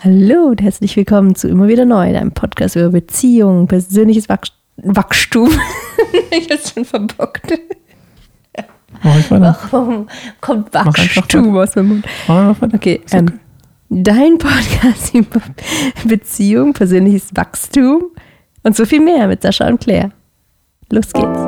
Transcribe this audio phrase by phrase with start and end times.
[0.00, 4.42] Hallo und herzlich willkommen zu Immer wieder neu, deinem Podcast über Beziehungen, persönliches Wach
[4.76, 5.50] Wachstum.
[6.30, 7.58] ich hab's schon verbockt.
[9.02, 10.08] Warum
[10.40, 12.06] kommt Wachstum aus meinem Mund?
[12.74, 13.40] Okay, ähm,
[13.88, 15.40] dein Podcast über
[16.04, 18.12] Beziehung, persönliches Wachstum
[18.62, 20.12] und so viel mehr mit Sascha und Claire.
[20.90, 21.47] Los geht's.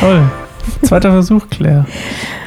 [0.00, 0.22] Toll.
[0.82, 1.86] Zweiter Versuch, Claire.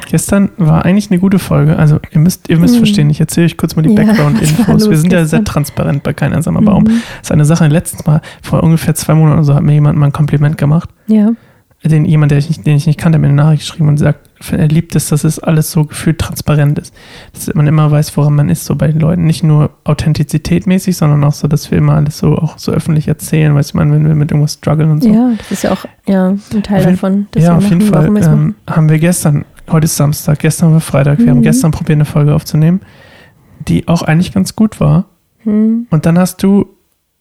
[0.09, 1.77] Gestern war eigentlich eine gute Folge.
[1.77, 2.79] Also ihr müsst, ihr müsst mhm.
[2.79, 4.67] verstehen, ich erzähle euch kurz mal die ja, Background-Infos.
[4.89, 5.11] Wir sind gestern?
[5.11, 6.83] ja sehr transparent bei Kein einsamer Baum.
[6.83, 6.87] Mhm.
[6.87, 9.97] Das ist eine Sache, letztes Mal, vor ungefähr zwei Monaten oder so, hat mir jemand
[9.97, 10.89] mal ein Kompliment gemacht.
[11.07, 11.31] Ja
[11.89, 14.29] den jemand, der ich nicht, den ich nicht kannte, mir eine Nachricht geschrieben und sagt,
[14.51, 16.93] er liebt es, dass es alles so gefühlt transparent ist.
[17.33, 19.25] Dass man immer weiß, woran man ist, so bei den Leuten.
[19.25, 23.07] Nicht nur Authentizität mäßig, sondern auch so, dass wir immer alles so auch so öffentlich
[23.07, 25.09] erzählen, weißt du, wenn wir mit irgendwas strugglen und so.
[25.13, 27.27] Ja, das ist ja auch ja, ein Teil auf davon.
[27.35, 31.25] ja, auf jeden Fall ähm, haben wir gestern, heute ist Samstag, gestern war Freitag, wir
[31.25, 31.29] mhm.
[31.29, 32.81] haben gestern probiert, eine Folge aufzunehmen,
[33.67, 35.05] die auch eigentlich ganz gut war.
[35.43, 35.87] Mhm.
[35.89, 36.67] Und dann hast du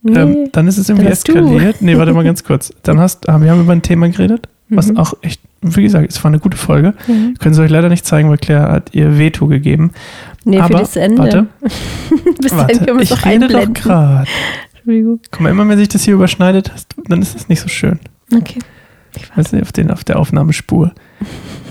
[0.02, 1.80] Nee, ähm, dann ist es irgendwie eskaliert.
[1.80, 1.84] Du.
[1.84, 2.72] Nee, warte mal ganz kurz.
[2.82, 4.96] Dann hast, wir haben über ein Thema geredet, was mhm.
[4.96, 6.94] auch echt, wie gesagt, es war eine gute Folge.
[7.06, 7.34] Mhm.
[7.38, 9.92] Können Sie euch leider nicht zeigen, weil Claire hat ihr Veto gegeben.
[10.44, 11.18] Nee, Aber, für das Ende.
[11.18, 11.46] Warte,
[12.40, 14.28] Bis warte können wir ich rede doch gerade.
[14.72, 15.20] Entschuldigung.
[15.30, 16.72] Guck mal, immer wenn sich das hier überschneidet,
[17.08, 18.00] dann ist das nicht so schön.
[18.34, 18.58] Okay.
[19.16, 20.92] Ich weiß nicht, auf, den, auf der Aufnahmespur.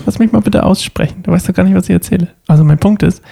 [0.06, 1.22] Lass mich mal bitte aussprechen.
[1.22, 2.28] Du weißt doch gar nicht, was ich erzähle.
[2.46, 3.22] Also mein Punkt ist,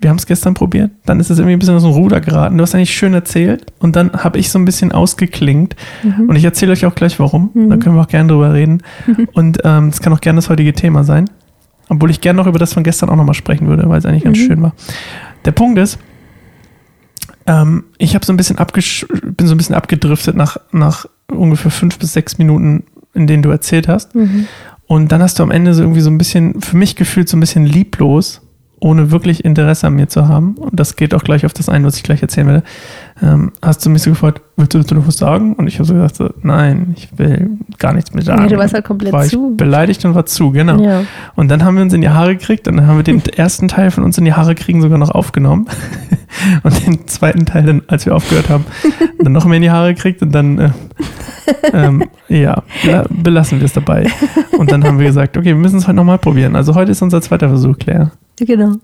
[0.00, 2.56] wir haben es gestern probiert, dann ist es irgendwie ein bisschen aus dem Ruder geraten.
[2.56, 6.28] Du hast eigentlich schön erzählt und dann habe ich so ein bisschen ausgeklingt mhm.
[6.28, 7.50] und ich erzähle euch auch gleich warum.
[7.54, 7.70] Mhm.
[7.70, 8.82] Da können wir auch gerne drüber reden.
[9.06, 9.28] Mhm.
[9.32, 11.30] Und ähm, es kann auch gerne das heutige Thema sein.
[11.88, 14.24] Obwohl ich gerne noch über das von gestern auch nochmal sprechen würde, weil es eigentlich
[14.24, 14.46] ganz mhm.
[14.46, 14.74] schön war.
[15.44, 15.98] Der Punkt ist,
[17.46, 21.98] ähm, ich habe so ein bisschen bin so ein bisschen abgedriftet nach, nach ungefähr fünf
[21.98, 24.14] bis sechs Minuten, in denen du erzählt hast.
[24.14, 24.46] Mhm.
[24.86, 27.36] Und dann hast du am Ende so irgendwie so ein bisschen, für mich gefühlt so
[27.36, 28.42] ein bisschen lieblos
[28.80, 31.84] ohne wirklich Interesse an mir zu haben, und das geht auch gleich auf das ein,
[31.84, 32.62] was ich gleich erzählen werde,
[33.20, 35.54] ähm, hast du mich so gefragt, willst du, du noch was sagen?
[35.54, 38.42] Und ich habe so gesagt, so, nein, ich will gar nichts mehr sagen.
[38.42, 39.56] Nee, du warst halt komplett war zu.
[39.56, 40.80] beleidigt und war zu, genau.
[40.80, 41.02] Ja.
[41.34, 43.66] Und dann haben wir uns in die Haare gekriegt und dann haben wir den ersten
[43.66, 45.66] Teil von uns in die Haare kriegen sogar noch aufgenommen.
[46.62, 48.64] und den zweiten Teil dann, als wir aufgehört haben,
[49.18, 50.70] dann noch mehr in die Haare gekriegt und dann, äh,
[51.72, 52.62] ähm, ja,
[53.10, 54.06] belassen wir es dabei.
[54.58, 56.54] Und dann haben wir gesagt, okay, wir müssen es heute nochmal probieren.
[56.54, 58.12] Also heute ist unser zweiter Versuch, Claire.
[58.38, 58.76] Genau.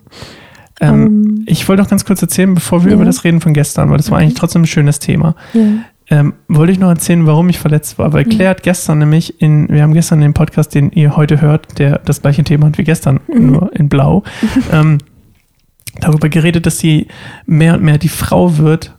[0.80, 2.96] Ähm, um, ähm, ich wollte noch ganz kurz erzählen, bevor wir ja.
[2.96, 5.34] über das reden von gestern, weil das war eigentlich trotzdem ein schönes Thema.
[5.52, 5.60] Ja.
[6.10, 8.12] Ähm, wollte ich noch erzählen, warum ich verletzt war.
[8.12, 11.78] Weil Claire hat gestern nämlich in, wir haben gestern den Podcast, den ihr heute hört,
[11.78, 13.46] der das gleiche Thema hat wie gestern, mhm.
[13.46, 14.22] nur in Blau,
[14.72, 14.98] ähm,
[16.00, 17.08] darüber geredet, dass sie
[17.46, 18.94] mehr und mehr die Frau wird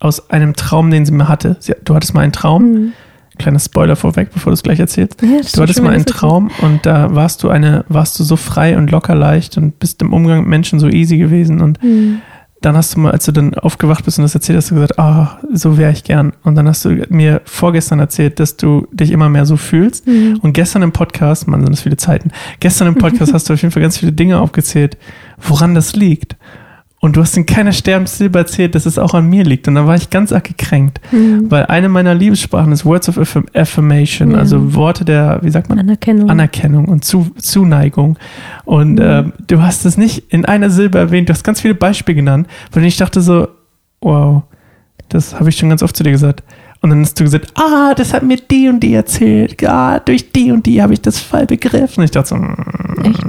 [0.00, 1.56] aus einem Traum, den sie mal hatte.
[1.60, 2.72] Sie, du hattest mal einen Traum.
[2.72, 2.92] Mhm
[3.38, 5.22] kleiner Spoiler vorweg, bevor du es gleich erzählst.
[5.22, 8.76] Ja, du hattest mal einen Traum und da warst du eine, warst du so frei
[8.76, 12.20] und locker leicht und bist im Umgang mit Menschen so easy gewesen und mhm.
[12.60, 14.98] dann hast du mal, als du dann aufgewacht bist und das erzählt hast, du gesagt,
[14.98, 16.32] ah, oh, so wäre ich gern.
[16.42, 20.06] Und dann hast du mir vorgestern erzählt, dass du dich immer mehr so fühlst.
[20.06, 20.40] Mhm.
[20.42, 23.62] Und gestern im Podcast, man sind das viele Zeiten, gestern im Podcast hast du auf
[23.62, 24.96] jeden Fall ganz viele Dinge aufgezählt,
[25.40, 26.36] woran das liegt.
[27.00, 29.68] Und du hast in keiner Sterbenssilbe erzählt, dass es auch an mir liegt.
[29.68, 31.00] Und da war ich ganz arg gekränkt.
[31.12, 31.48] Mhm.
[31.48, 33.18] Weil eine meiner Liebessprachen ist Words of
[33.54, 34.38] Affirmation, ja.
[34.38, 35.78] also Worte der, wie sagt man?
[35.78, 36.28] Anerkennung.
[36.28, 38.18] Anerkennung und Zu Zuneigung.
[38.64, 39.00] Und mhm.
[39.00, 41.28] äh, du hast es nicht in einer Silbe erwähnt.
[41.28, 43.46] Du hast ganz viele Beispiele genannt, von denen ich dachte so,
[44.00, 44.42] wow,
[45.08, 46.42] das habe ich schon ganz oft zu dir gesagt.
[46.80, 49.62] Und dann hast du gesagt, ah, das hat mir die und die erzählt.
[49.64, 52.00] Ah, durch die und die habe ich das voll begriffen.
[52.00, 53.26] Und ich dachte so, mm, Echt?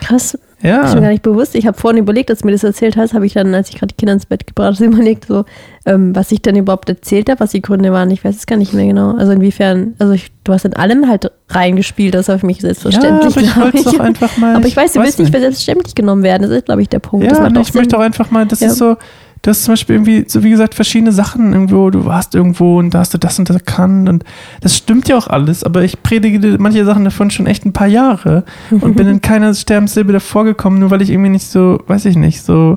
[0.00, 0.38] Krass.
[0.62, 0.82] Ja.
[0.82, 1.54] Das ist mir gar nicht bewusst.
[1.54, 3.76] Ich habe vorhin überlegt, als du mir das erzählt hast, habe ich dann, als ich
[3.76, 5.44] gerade die Kinder ins Bett gebracht habe, überlegt, so,
[5.86, 8.10] ähm, was ich dann überhaupt erzählt habe, was die Gründe waren.
[8.10, 9.16] Ich weiß es gar nicht mehr genau.
[9.16, 13.34] Also inwiefern, also ich, du hast in allem halt reingespielt, das war für mich selbstverständlich.
[13.36, 13.92] Ja, aber ich, ich.
[13.92, 16.42] Doch einfach mal, aber ich weiß, du willst nicht für selbstverständlich genommen werden.
[16.42, 17.26] Das ist, glaube ich, der Punkt.
[17.26, 18.68] Ja, nee, ich möchte auch einfach mal, das ja.
[18.68, 18.96] ist so,
[19.42, 21.52] du hast zum Beispiel irgendwie, so wie gesagt, verschiedene Sachen.
[21.52, 24.08] Irgendwo, du warst irgendwo und da hast du das und das erkannt.
[24.08, 24.24] Und
[24.60, 27.86] das stimmt ja auch alles, aber ich predige manche Sachen davon schon echt ein paar
[27.86, 32.04] Jahre und bin in keiner Sterbenssilbe davor gekommen, nur weil ich irgendwie nicht so, weiß
[32.06, 32.76] ich nicht, so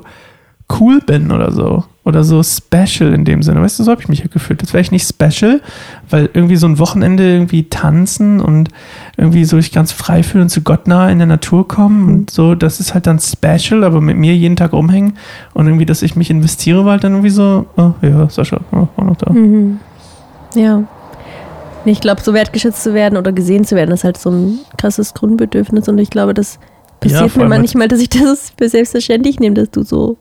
[0.80, 3.62] cool bin oder so oder so special in dem Sinne.
[3.62, 4.60] Weißt du, so habe ich mich ja gefühlt.
[4.60, 5.62] Jetzt wäre ich nicht special,
[6.10, 8.68] weil irgendwie so ein Wochenende irgendwie tanzen und
[9.16, 12.30] irgendwie so ich ganz frei fühlen und zu Gott nahe in der Natur kommen und
[12.30, 15.14] so, das ist halt dann special, aber mit mir jeden Tag rumhängen
[15.54, 18.88] und irgendwie, dass ich mich investiere, war halt dann irgendwie so, oh ja, Sascha, oh,
[18.96, 19.32] auch noch da.
[19.32, 19.80] Mhm.
[20.54, 20.84] Ja.
[21.86, 25.14] Ich glaube, so wertgeschätzt zu werden oder gesehen zu werden, ist halt so ein krasses
[25.14, 26.58] Grundbedürfnis und ich glaube, das
[27.00, 30.18] passiert ja, mir manchmal, dass ich das für selbstverständlich nehme, dass du so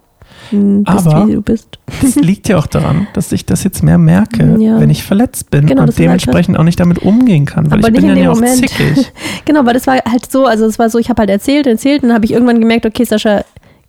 [0.60, 1.80] bist, Aber wie du bist.
[2.02, 4.80] das liegt ja auch daran, dass ich das jetzt mehr merke, ja.
[4.80, 7.80] wenn ich verletzt bin genau, und halt dementsprechend halt auch nicht damit umgehen kann, weil
[7.80, 8.58] Aber ich bin dann ja auch Moment.
[8.58, 9.12] zickig.
[9.46, 12.04] genau, weil das war halt so, also es war so, ich habe halt erzählt, erzählt
[12.04, 13.44] und dann habe ich irgendwann gemerkt, okay, Sascha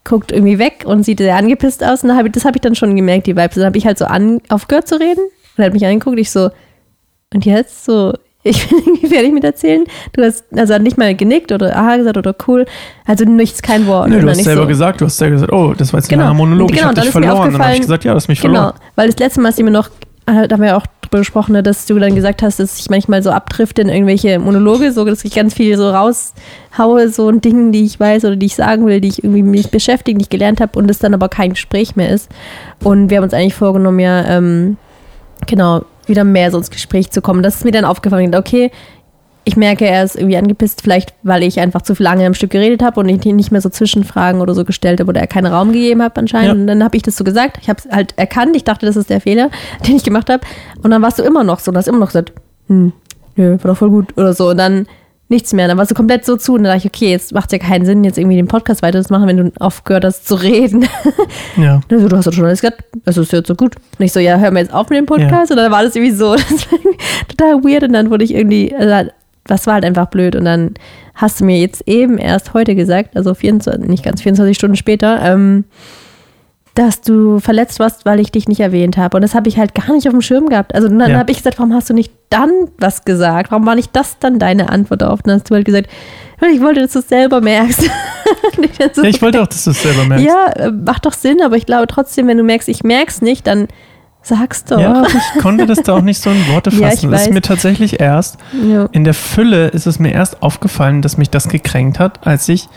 [0.05, 2.95] guckt irgendwie weg und sieht sehr angepisst aus und hab, das habe ich dann schon
[2.95, 3.55] gemerkt, die Vibes.
[3.55, 5.23] Dann habe ich halt so an, aufgehört zu reden
[5.57, 6.51] und hat mich angeguckt, ich so,
[7.33, 8.13] und jetzt so,
[8.45, 9.85] ich bin irgendwie fertig mit erzählen.
[10.13, 12.67] Du hast also nicht mal genickt oder aha gesagt oder cool.
[13.07, 14.11] Also nichts, kein Wort.
[14.11, 14.69] Nee, du hast selber so.
[14.69, 16.31] gesagt, du hast selber gesagt, oh, das war jetzt genau.
[16.31, 17.53] ein Monolog, genau, ich habe dich verloren.
[17.53, 18.75] Dann habe ich gesagt, ja, du hast mich genau, verloren.
[18.95, 19.89] Weil das letzte Mal hast du mir noch,
[20.27, 22.79] äh, da haben wir ja auch drüber gesprochen, ne, dass du dann gesagt hast, dass
[22.79, 27.29] ich manchmal so abdrifte in irgendwelche Monologe, so dass ich ganz viel so raushaue, so
[27.29, 30.19] ein Ding, die ich weiß oder die ich sagen will, die ich irgendwie mich beschäftige,
[30.19, 32.31] die ich gelernt habe und es dann aber kein Gespräch mehr ist.
[32.83, 34.77] Und wir haben uns eigentlich vorgenommen, ja, ähm,
[35.47, 37.43] genau, wieder mehr so ins Gespräch zu kommen.
[37.43, 38.35] Das ist mir dann aufgefallen.
[38.35, 38.71] Okay,
[39.45, 42.83] ich merke, er ist irgendwie angepisst, vielleicht weil ich einfach zu lange am Stück geredet
[42.83, 45.53] habe und ich ihn nicht mehr so Zwischenfragen oder so gestellt habe oder er keinen
[45.53, 46.47] Raum gegeben hat anscheinend.
[46.47, 46.61] Ja.
[46.61, 47.59] Und dann habe ich das so gesagt.
[47.61, 48.57] Ich habe es halt erkannt.
[48.57, 49.51] Ich dachte, das ist der Fehler,
[49.87, 50.45] den ich gemacht habe.
[50.83, 52.33] Und dann warst du immer noch so und hast immer noch gesagt,
[52.69, 52.93] hm,
[53.37, 54.49] nö, war doch voll gut oder so.
[54.49, 54.87] Und dann
[55.35, 55.69] nichts mehr.
[55.69, 57.67] Dann warst du komplett so zu und dann dachte ich, okay, jetzt macht es ja
[57.67, 60.87] keinen Sinn, jetzt irgendwie den Podcast weiter zu machen, wenn du aufgehört hast zu reden.
[61.57, 61.81] Ja.
[61.89, 63.77] Also, du hast doch schon alles gesagt, das ist jetzt so gut.
[63.99, 65.51] Und ich so, ja, hör mal jetzt auf mit dem Podcast.
[65.51, 65.57] Ja.
[65.57, 66.35] Und dann war das irgendwie so,
[67.29, 67.85] total weird.
[67.85, 69.11] Und dann wurde ich irgendwie, also,
[69.45, 70.35] das war halt einfach blöd.
[70.35, 70.75] Und dann
[71.15, 75.21] hast du mir jetzt eben erst heute gesagt, also 24, nicht ganz 24 Stunden später,
[75.23, 75.65] ähm,
[76.75, 79.17] dass du verletzt warst, weil ich dich nicht erwähnt habe.
[79.17, 80.75] Und das habe ich halt gar nicht auf dem Schirm gehabt.
[80.75, 81.19] Also dann ja.
[81.19, 83.53] habe ich gesagt, warum hast du nicht dann was gesagt?
[83.53, 85.21] Warum war nicht das dann deine Antwort darauf?
[85.21, 85.89] Und dann hast du halt gesagt,
[86.53, 87.83] ich wollte, dass du es selber merkst.
[88.93, 90.27] so, ja, ich wollte auch, dass du es selber merkst.
[90.27, 93.23] Ja, äh, macht doch Sinn, aber ich glaube trotzdem, wenn du merkst, ich merke es
[93.23, 93.69] nicht, dann
[94.23, 94.81] sag's doch.
[94.81, 96.83] Ja, ich konnte das da auch nicht so in Worte fassen.
[96.83, 97.23] Ja, das weiß.
[97.29, 98.39] ist mir tatsächlich erst,
[98.69, 98.89] ja.
[98.91, 102.69] in der Fülle ist es mir erst aufgefallen, dass mich das gekränkt hat, als ich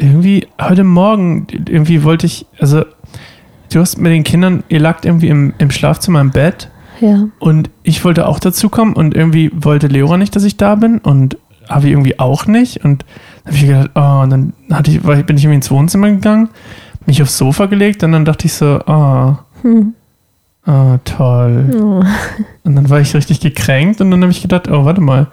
[0.00, 2.84] irgendwie heute Morgen, irgendwie wollte ich, also
[3.72, 6.70] du hast mit den Kindern, ihr lagt irgendwie im, im Schlafzimmer im Bett.
[7.00, 7.28] Ja.
[7.38, 10.98] Und ich wollte auch dazu kommen und irgendwie wollte Leora nicht, dass ich da bin
[10.98, 11.38] und
[11.68, 12.84] Avi irgendwie auch nicht.
[12.84, 13.04] Und
[13.44, 16.48] dann habe ich gedacht, oh, und dann hatte ich, bin ich irgendwie ins Wohnzimmer gegangen,
[17.06, 19.94] mich aufs Sofa gelegt und dann dachte ich so, oh, hm.
[20.66, 21.70] oh toll.
[21.74, 22.04] Oh.
[22.64, 25.28] Und dann war ich richtig gekränkt und dann habe ich gedacht, oh, warte mal.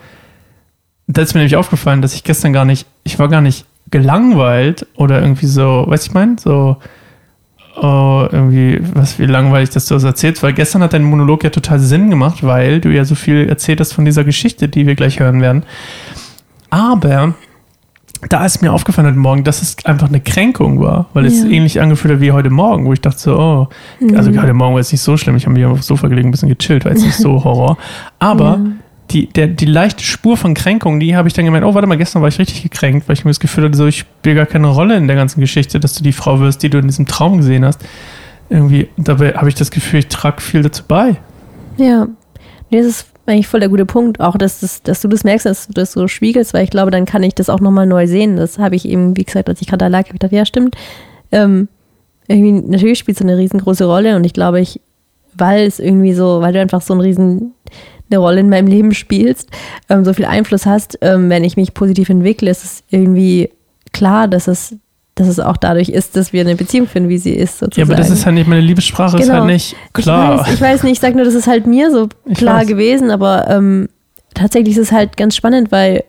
[1.09, 4.85] Da ist mir nämlich aufgefallen, dass ich gestern gar nicht, ich war gar nicht gelangweilt
[4.95, 6.77] oder irgendwie so, weißt du, ich meine, so,
[7.81, 11.49] oh, irgendwie, was wie langweilig, dass du das erzählst, weil gestern hat dein Monolog ja
[11.49, 14.95] total Sinn gemacht, weil du ja so viel erzählt hast von dieser Geschichte, die wir
[14.95, 15.63] gleich hören werden.
[16.69, 17.33] Aber
[18.29, 21.49] da ist mir aufgefallen heute Morgen, dass es einfach eine Kränkung war, weil es ja.
[21.49, 23.67] ähnlich angefühlt hat wie heute Morgen, wo ich dachte so, oh,
[24.15, 24.41] also mhm.
[24.41, 26.31] heute Morgen war es nicht so schlimm, ich habe mich auf dem Sofa gelegen, ein
[26.31, 27.77] bisschen gechillt, war jetzt nicht so Horror.
[28.19, 28.71] Aber ja
[29.11, 31.97] die, der, die leichte Spur von Kränkung, die habe ich dann gemeint, oh, warte mal,
[31.97, 34.45] gestern war ich richtig gekränkt, weil ich mir das Gefühl hatte, so, ich spiele gar
[34.45, 37.05] keine Rolle in der ganzen Geschichte, dass du die Frau wirst, die du in diesem
[37.05, 37.81] Traum gesehen hast.
[38.49, 41.15] Irgendwie, dabei habe ich das Gefühl, ich trage viel dazu bei.
[41.77, 42.07] Ja,
[42.71, 45.67] das ist eigentlich voll der gute Punkt, auch dass, das, dass du das merkst, dass
[45.67, 48.37] du das so spiegelst, weil ich glaube, dann kann ich das auch nochmal neu sehen.
[48.37, 50.45] Das habe ich eben, wie gesagt, als ich gerade da lag, habe ich gedacht, ja,
[50.45, 50.75] stimmt.
[51.31, 51.67] Ähm,
[52.27, 54.81] irgendwie, natürlich spielt es eine riesengroße Rolle und ich glaube, ich,
[55.33, 57.53] weil es irgendwie so, weil du einfach so ein riesen
[58.09, 59.49] eine Rolle in meinem Leben spielst,
[59.89, 63.49] ähm, so viel Einfluss hast, ähm, wenn ich mich positiv entwickle, ist es irgendwie
[63.93, 64.75] klar, dass es,
[65.15, 67.59] dass es auch dadurch ist, dass wir eine Beziehung finden, wie sie ist.
[67.59, 67.89] Sozusagen.
[67.89, 69.23] Ja, aber das ist halt nicht, meine Liebessprache genau.
[69.23, 69.53] ist halt genau.
[69.53, 70.41] nicht klar.
[70.41, 73.11] Ich weiß, ich weiß nicht, ich sage nur, das ist halt mir so klar gewesen,
[73.11, 73.89] aber ähm,
[74.33, 76.03] tatsächlich ist es halt ganz spannend, weil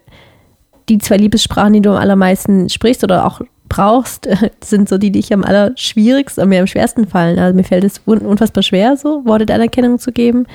[0.89, 4.29] die zwei Liebessprachen, die du am allermeisten sprichst oder auch brauchst,
[4.65, 7.39] sind so die, die ich am allerschwierigsten, mir am schwersten fallen.
[7.39, 10.47] Also mir fällt es unfassbar schwer, so Worte der Anerkennung zu geben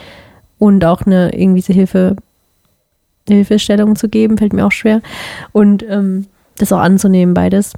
[0.64, 2.16] und auch eine irgendwie so Hilfe,
[3.28, 5.02] Hilfestellung zu geben, fällt mir auch schwer.
[5.52, 6.28] Und ähm,
[6.58, 7.74] das auch anzunehmen, beides.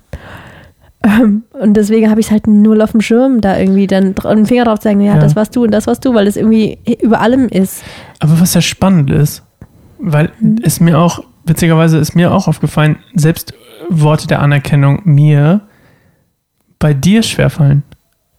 [1.03, 4.45] Ähm, und deswegen habe ich es halt null auf dem Schirm, da irgendwie dann einen
[4.45, 6.35] Finger drauf zu sagen, ja, ja, das warst du und das warst du, weil das
[6.35, 7.81] irgendwie über allem ist.
[8.19, 9.41] Aber was ja spannend ist,
[9.97, 10.59] weil mhm.
[10.61, 13.55] es mir auch, witzigerweise ist mir auch aufgefallen, selbst
[13.89, 15.61] Worte der Anerkennung mir
[16.77, 17.81] bei dir schwerfallen.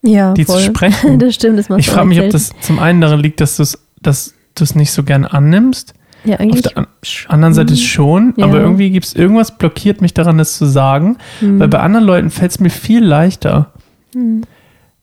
[0.03, 0.59] Ja, die voll.
[0.59, 1.19] zu sprechen.
[1.19, 3.57] das stimmt, das macht Ich frage mich, ob das zum einen daran liegt, dass
[4.01, 5.93] dass du es nicht so gern annimmst.
[6.23, 6.65] Ja, eigentlich.
[6.65, 6.87] Auf der an
[7.27, 8.45] anderen Seite schon, ja.
[8.45, 11.59] aber irgendwie gibt es irgendwas, blockiert mich daran, das zu sagen, mhm.
[11.59, 13.71] weil bei anderen Leuten fällt es mir viel leichter.
[14.13, 14.41] Mhm.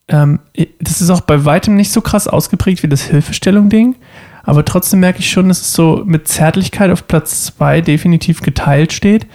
[0.07, 0.39] Ähm,
[0.79, 3.95] das ist auch bei weitem nicht so krass ausgeprägt wie das Hilfestellung-Ding,
[4.43, 8.93] aber trotzdem merke ich schon, dass es so mit Zärtlichkeit auf Platz zwei definitiv geteilt
[8.93, 9.25] steht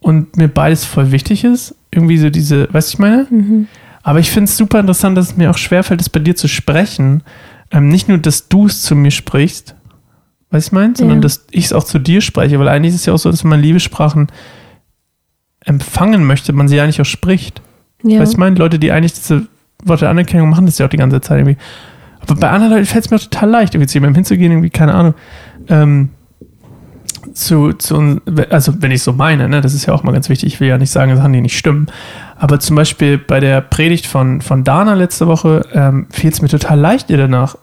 [0.00, 1.74] und mir beides voll wichtig ist.
[1.90, 3.26] Irgendwie so diese, weißt du, ich meine?
[3.28, 3.68] Mhm.
[4.02, 6.48] Aber ich finde es super interessant, dass es mir auch schwerfällt, es bei dir zu
[6.48, 7.22] sprechen,
[7.70, 9.74] ähm, nicht nur, dass du es zu mir sprichst,
[10.50, 11.22] was ich meine, sondern ja.
[11.22, 13.44] dass ich es auch zu dir spreche, weil eigentlich ist es ja auch so, dass
[13.44, 14.28] man Liebessprachen
[15.64, 17.60] empfangen möchte, man sie eigentlich auch spricht.
[18.02, 18.20] Ja.
[18.20, 19.46] Weißt du, ich meine, Leute, die eigentlich diese
[19.82, 21.56] Worte Anerkennung machen das ja auch die ganze Zeit irgendwie.
[22.20, 24.94] Aber bei anderen Leuten fällt es mir total leicht, irgendwie zu jemandem hinzugehen, irgendwie, keine
[24.94, 25.14] Ahnung,
[25.68, 26.10] ähm,
[27.32, 30.54] zu, zu, also wenn ich so meine, ne, das ist ja auch mal ganz wichtig,
[30.54, 31.86] ich will ja nicht sagen, Sachen, die nicht stimmen,
[32.44, 36.48] aber zum Beispiel bei der Predigt von, von Dana letzte Woche ähm, fiel es mir
[36.48, 37.56] total leicht, ihr danach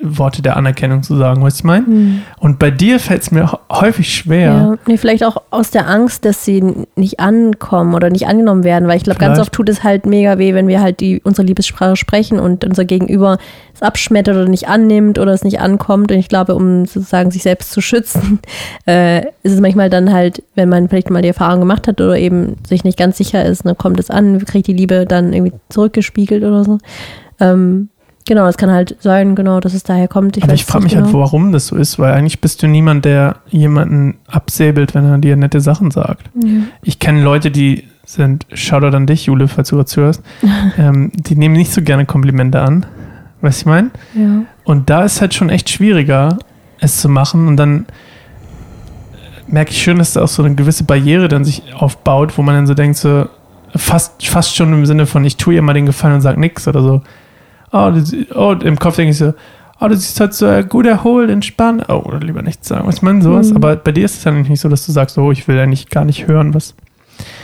[0.00, 1.86] Worte der Anerkennung zu sagen, was ich meine.
[1.86, 2.22] Mhm.
[2.38, 4.52] Und bei dir fällt es mir häufig schwer.
[4.52, 6.62] Ja, nee, vielleicht auch aus der Angst, dass sie
[6.94, 10.38] nicht ankommen oder nicht angenommen werden, weil ich glaube, ganz oft tut es halt mega
[10.38, 13.38] weh, wenn wir halt die, unsere Liebessprache sprechen und unser Gegenüber
[13.74, 16.12] es abschmettert oder nicht annimmt oder es nicht ankommt.
[16.12, 18.40] Und ich glaube, um sozusagen sich selbst zu schützen,
[18.86, 22.16] äh, ist es manchmal dann halt, wenn man vielleicht mal die Erfahrung gemacht hat oder
[22.18, 25.54] eben sich nicht ganz sicher ist, ne, kommt es an, kriegt die Liebe dann irgendwie
[25.70, 26.78] zurückgespiegelt oder so.
[27.40, 27.88] Ähm,
[28.28, 30.36] Genau, es kann halt sein, genau, dass es daher kommt.
[30.36, 31.18] Ich Aber ich frage mich halt, genau.
[31.18, 35.16] halt, warum das so ist, weil eigentlich bist du niemand, der jemanden absäbelt, wenn er
[35.16, 36.28] dir nette Sachen sagt.
[36.34, 36.60] Ja.
[36.82, 40.22] Ich kenne Leute, die sind, Shoutout an dich, Jule, falls du gerade zuhörst,
[40.78, 42.84] ähm, die nehmen nicht so gerne Komplimente an.
[43.40, 43.90] Weißt du, ich meine?
[44.12, 44.42] Ja.
[44.62, 46.38] Und da ist halt schon echt schwieriger,
[46.80, 47.48] es zu machen.
[47.48, 47.86] Und dann
[49.46, 52.54] merke ich schon, dass da auch so eine gewisse Barriere dann sich aufbaut, wo man
[52.54, 53.26] dann so denkt, so
[53.74, 56.68] fast, fast schon im Sinne von, ich tue ihr mal den Gefallen und sag nichts
[56.68, 57.00] oder so
[57.72, 57.92] oh,
[58.34, 59.34] oh, im Kopf denke ich so,
[59.80, 61.84] oh, du siehst halt so gut erholt, entspannt.
[61.88, 62.86] Oh, oder lieber nichts sagen.
[62.86, 63.50] Was ich meine, sowas.
[63.50, 63.56] Mhm.
[63.56, 65.88] Aber bei dir ist es ja nicht so, dass du sagst, oh, ich will eigentlich
[65.88, 66.74] gar nicht hören, was.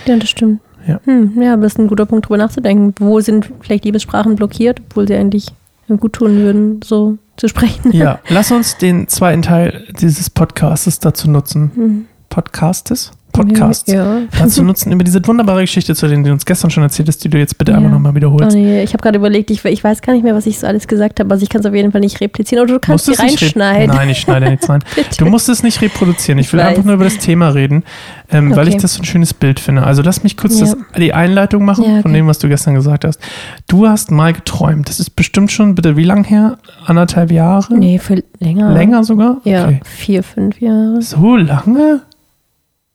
[0.06, 0.60] Ja, das stimmt.
[0.86, 1.00] Ja.
[1.04, 2.94] Hm, ja, aber das ist ein guter Punkt, drüber nachzudenken.
[2.98, 5.46] Wo sind vielleicht Liebessprachen blockiert, obwohl sie eigentlich
[5.88, 7.92] gut tun würden, so zu sprechen.
[7.92, 11.70] Ja, lass uns den zweiten Teil dieses Podcastes dazu nutzen.
[11.74, 12.04] Mhm.
[12.28, 13.12] Podcastes?
[13.34, 14.22] Podcasts ja.
[14.38, 17.18] dazu nutzen, über diese wunderbare Geschichte zu reden, die du uns gestern schon erzählt hast,
[17.24, 17.78] die du jetzt bitte ja.
[17.78, 18.56] einmal nochmal wiederholst.
[18.56, 20.66] Oh nee, ich habe gerade überlegt, ich, ich, weiß gar nicht mehr, was ich so
[20.66, 22.62] alles gesagt habe, also ich kann es auf jeden Fall nicht replizieren.
[22.62, 23.94] Oder du kannst sie reinschneiden.
[23.94, 24.84] Nein, ich schneide nichts rein.
[25.18, 26.38] du musst es nicht reproduzieren.
[26.38, 27.82] Ich will ich einfach nur über das Thema reden,
[28.30, 28.56] ähm, okay.
[28.56, 29.82] weil ich das so ein schönes Bild finde.
[29.82, 30.66] Also lass mich kurz ja.
[30.66, 32.02] das, die Einleitung machen okay.
[32.02, 33.18] von dem, was du gestern gesagt hast.
[33.66, 34.88] Du hast mal geträumt.
[34.88, 36.58] Das ist bestimmt schon, bitte, wie lang her?
[36.86, 37.74] Anderthalb Jahre?
[37.74, 38.72] Nee, für länger.
[38.72, 39.38] Länger sogar?
[39.42, 39.80] Ja, okay.
[39.84, 41.02] vier, fünf Jahre.
[41.02, 42.02] So lange?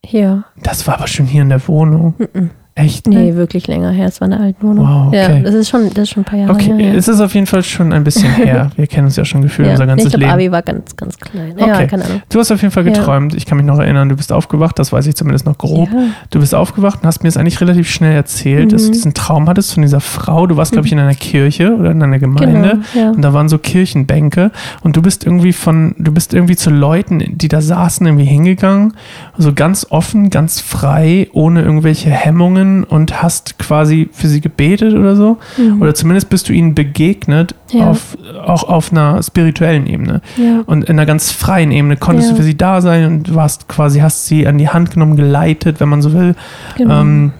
[0.05, 0.45] Ja.
[0.61, 2.15] Das war aber schon hier in der Wohnung.
[2.17, 2.49] Mm -mm.
[2.79, 3.07] Echt?
[3.07, 4.07] Nee, wirklich länger her.
[4.07, 4.87] Es war eine alte Wohnung.
[4.87, 5.17] Wow, okay.
[5.17, 6.65] Ja, das ist schon, das ist schon ein paar Jahre okay.
[6.65, 6.75] her.
[6.75, 8.69] Okay, es ist auf jeden Fall schon ein bisschen her.
[8.75, 9.73] Wir kennen uns ja schon gefühlt ja.
[9.73, 10.33] unser ganzes ich glaub, Leben.
[10.33, 11.53] Abi war ganz, ganz klein.
[11.57, 11.67] Okay.
[11.67, 12.21] Ja, keine Ahnung.
[12.29, 13.33] Du hast auf jeden Fall geträumt.
[13.33, 13.37] Ja.
[13.37, 15.89] Ich kann mich noch erinnern, du bist aufgewacht, das weiß ich zumindest noch grob.
[15.91, 15.99] Ja.
[16.29, 18.69] Du bist aufgewacht und hast mir das eigentlich relativ schnell erzählt, mhm.
[18.69, 20.47] dass du diesen Traum hattest von dieser Frau.
[20.47, 22.79] Du warst, glaube ich, in einer Kirche oder in einer Gemeinde.
[22.93, 26.69] Genau, und da waren so Kirchenbänke und du bist irgendwie von, du bist irgendwie zu
[26.69, 28.93] Leuten, die da saßen, irgendwie hingegangen.
[29.37, 35.15] So ganz offen, ganz frei, ohne irgendwelche Hemmungen und hast quasi für sie gebetet oder
[35.15, 35.37] so.
[35.57, 35.81] Mhm.
[35.81, 37.89] Oder zumindest bist du ihnen begegnet, ja.
[37.89, 40.21] auf, auch auf einer spirituellen Ebene.
[40.37, 40.61] Ja.
[40.65, 42.33] Und in einer ganz freien Ebene konntest ja.
[42.33, 45.79] du für sie da sein und warst quasi, hast sie an die Hand genommen, geleitet,
[45.79, 46.35] wenn man so will.
[46.77, 47.01] Genau.
[47.01, 47.33] Ähm,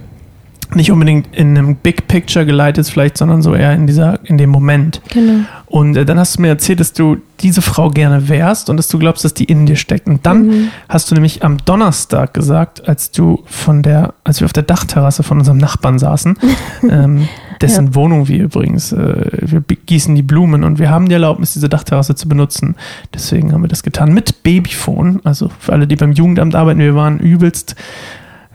[0.76, 4.52] nicht unbedingt in einem Big Picture geleitet vielleicht, sondern so eher in dieser, in dem
[4.52, 5.02] Moment.
[5.10, 5.46] Genau.
[5.66, 8.88] Und äh, dann hast du mir erzählt, dass du diese Frau gerne wärst und dass
[8.88, 10.08] du glaubst, dass die in dir steckt.
[10.08, 10.68] Und dann mhm.
[10.88, 15.24] hast du nämlich am Donnerstag gesagt, als du von der, als wir auf der Dachterrasse
[15.24, 16.38] von unserem Nachbarn saßen,
[16.90, 17.28] ähm,
[17.62, 17.96] dessen ja.
[17.96, 22.14] Wohnung wir übrigens, äh, wir gießen die Blumen und wir haben die Erlaubnis, diese Dachterrasse
[22.14, 22.76] zu benutzen.
[23.14, 25.22] Deswegen haben wir das getan mit Babyphone.
[25.24, 27.76] Also für alle, die beim Jugendamt arbeiten, wir waren übelst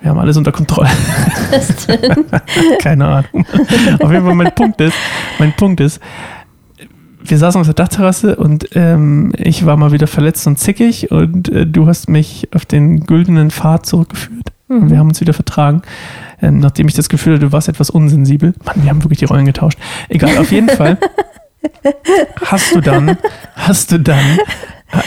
[0.05, 0.91] wir haben alles unter Kontrolle.
[1.51, 2.27] Was denn?
[2.79, 3.47] Keine Ahnung.
[4.01, 4.95] Auf jeden Fall, mein Punkt ist,
[5.39, 5.99] mein Punkt ist,
[7.25, 11.49] wir saßen auf der Dachterrasse und ähm, ich war mal wieder verletzt und zickig und
[11.49, 14.53] äh, du hast mich auf den güldenen Pfad zurückgeführt.
[14.69, 14.83] Mhm.
[14.83, 15.81] Und wir haben uns wieder vertragen.
[16.43, 18.53] Ähm, nachdem ich das Gefühl hatte, du warst etwas unsensibel.
[18.63, 19.79] Mann, wir haben wirklich die Rollen getauscht.
[20.11, 20.99] Egal, auf jeden Fall
[22.45, 23.17] hast du dann,
[23.57, 24.39] hast du dann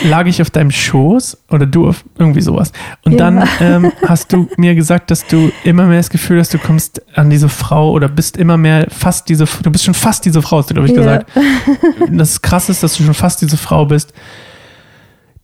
[0.04, 2.72] lag ich auf deinem Schoß oder du auf irgendwie sowas.
[3.04, 3.18] Und ja.
[3.18, 7.02] dann ähm, hast du mir gesagt, dass du immer mehr das Gefühl hast, du kommst
[7.18, 10.60] an diese Frau oder bist immer mehr fast diese, du bist schon fast diese Frau,
[10.60, 11.02] hast du, glaube ich, ja.
[11.02, 11.32] gesagt.
[12.10, 14.14] Das krass ist, dass du schon fast diese Frau bist,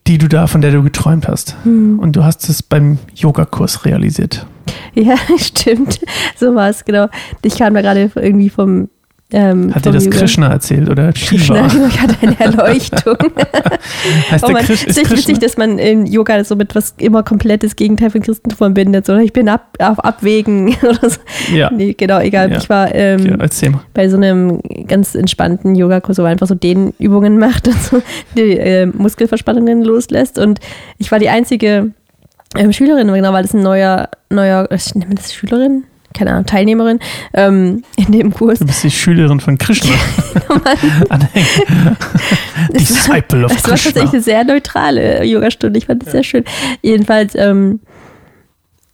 [0.06, 1.56] die du da, von der du geträumt hast.
[1.64, 1.98] Hm.
[1.98, 4.46] Und du hast es beim Yogakurs realisiert.
[4.94, 6.00] Ja, stimmt.
[6.36, 7.08] So war es, genau.
[7.42, 8.88] Ich kam da gerade irgendwie vom
[9.34, 10.18] ähm, hat dir das Yoga.
[10.18, 11.66] Krishna erzählt oder Shiva?
[11.66, 13.16] Krishna ich hatte eine Erleuchtung.
[14.30, 17.24] heißt oh man, Krish, ist, ist witzig, dass man in Yoga so mit was immer
[17.24, 19.06] komplettes Gegenteil von Christentum verbindet.
[19.06, 21.18] So, ich bin ab, auf Abwägen oder so.
[21.52, 21.68] Ja.
[21.72, 22.52] Nee, genau, egal.
[22.52, 22.58] Ja.
[22.58, 27.36] Ich war ähm, ja, bei so einem ganz entspannten Yogakurs, wo man einfach so Dehnübungen
[27.36, 28.02] macht und so
[28.36, 30.38] die äh, Muskelverspannungen loslässt.
[30.38, 30.60] Und
[30.98, 31.90] ich war die einzige
[32.56, 35.82] ähm, Schülerin, genau, weil das ein neuer, neuer, ich nenne das Schülerin?
[36.14, 37.00] Keine Ahnung, Teilnehmerin
[37.34, 38.60] ähm, in dem Kurs.
[38.60, 39.90] Du bist die Schülerin von Krishna.
[42.72, 43.54] Disciple of Krishna.
[43.54, 45.76] Das war tatsächlich eine sehr neutrale Yogastunde.
[45.76, 46.12] Ich fand das ja.
[46.12, 46.44] sehr schön.
[46.82, 47.80] Jedenfalls, ähm,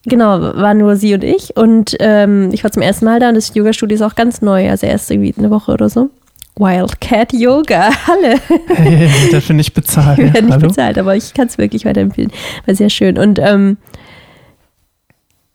[0.04, 1.56] genau, waren nur sie und ich.
[1.56, 4.70] Und ähm, ich war zum ersten Mal da und das Yoga-Studio ist auch ganz neu,
[4.70, 6.10] also erst irgendwie eine Woche oder so.
[6.56, 8.40] Wildcat Yoga, Halle.
[8.68, 10.18] Hey, dafür nicht bezahlt.
[10.18, 10.68] Wir werden nicht Hallo?
[10.68, 12.32] bezahlt, aber ich kann es wirklich weiterempfehlen.
[12.66, 13.18] War sehr schön.
[13.18, 13.76] Und ähm,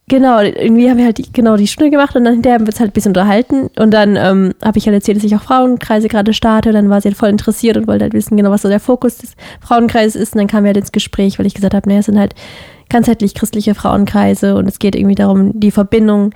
[0.08, 2.72] genau, irgendwie haben wir halt die, genau die Stunde gemacht und dann hinterher haben wir
[2.72, 3.70] uns halt ein bisschen unterhalten.
[3.78, 6.70] Und dann ähm, habe ich halt erzählt, dass ich auch Frauenkreise gerade starte.
[6.70, 8.80] Und dann war sie halt voll interessiert und wollte halt wissen, genau, was so der
[8.80, 10.34] Fokus des Frauenkreises ist.
[10.34, 12.36] Und dann kamen wir halt ins Gespräch, weil ich gesagt habe, naja, es sind halt
[12.90, 16.32] ganzheitlich christliche Frauenkreise und es geht irgendwie darum, die Verbindung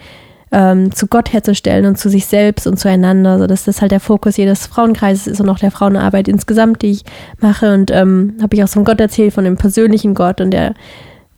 [0.51, 3.33] ähm, zu Gott herzustellen und zu sich selbst und zueinander.
[3.33, 6.91] Also dass das halt der Fokus jedes Frauenkreises ist und auch der Frauenarbeit insgesamt, die
[6.91, 7.03] ich
[7.39, 7.73] mache.
[7.73, 10.73] Und ähm, habe ich auch von Gott erzählt, von dem persönlichen Gott und der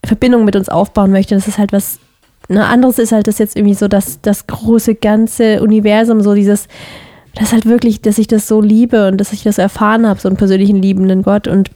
[0.05, 1.35] Verbindung mit uns aufbauen möchte.
[1.35, 1.99] Das ist halt was
[2.51, 6.67] ne, anderes ist halt das jetzt irgendwie so, dass das große ganze Universum, so dieses,
[7.35, 10.27] das halt wirklich, dass ich das so liebe und dass ich das erfahren habe, so
[10.27, 11.47] einen persönlichen liebenden Gott.
[11.47, 11.71] Und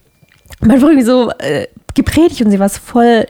[0.62, 3.26] man wurde irgendwie so äh, gepredigt und sie war voll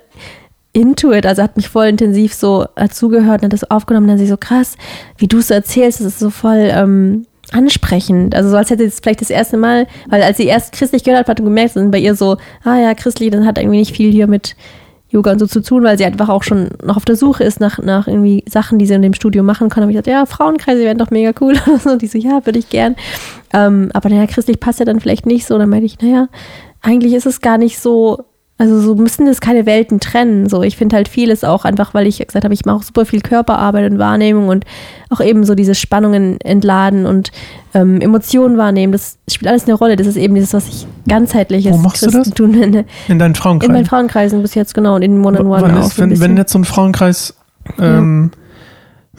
[0.74, 4.08] into it, also hat mich voll intensiv so zugehört und hat das aufgenommen.
[4.08, 4.76] Dann sie so krass,
[5.18, 8.36] wie du es so erzählst, das ist so voll ähm, ansprechend.
[8.36, 11.04] Also so als hätte sie es vielleicht das erste Mal, weil als sie erst christlich
[11.04, 13.80] gehört hat, hat man gemerkt, und bei ihr so, ah ja, christlich, dann hat irgendwie
[13.80, 14.56] nicht viel hier mit
[15.16, 17.60] Yoga und so zu tun, weil sie einfach auch schon noch auf der Suche ist
[17.60, 19.82] nach, nach irgendwie Sachen, die sie in dem Studio machen kann.
[19.82, 21.56] Habe ich gesagt, ja, Frauenkreise wären doch mega cool.
[21.86, 22.96] und die so, ja, würde ich gern.
[23.54, 25.58] Ähm, aber naja, christlich passt ja dann vielleicht nicht so.
[25.58, 26.28] Dann meinte ich, naja,
[26.82, 28.26] eigentlich ist es gar nicht so
[28.58, 30.48] also so müssen das keine Welten trennen.
[30.48, 33.06] So, ich finde halt vieles auch einfach, weil ich gesagt habe, ich mache auch super
[33.06, 34.64] viel Körperarbeit und Wahrnehmung und
[35.10, 37.32] auch eben so diese Spannungen entladen und
[37.74, 38.94] ähm, Emotionen wahrnehmen.
[38.94, 39.98] Das spielt alles eine Rolle.
[39.98, 42.70] Das ist eben dieses, was ich ganzheitlich Wo machst Christentum du das?
[42.70, 42.86] nenne.
[43.10, 43.72] In deinen Frauenkreisen?
[43.72, 44.96] In meinen Frauenkreisen bis jetzt, genau.
[44.96, 45.88] Und in One-on-One -on -One auch.
[45.88, 47.36] Ist, wenn, wenn jetzt so ein Frauenkreis,
[47.78, 48.40] ähm, ja.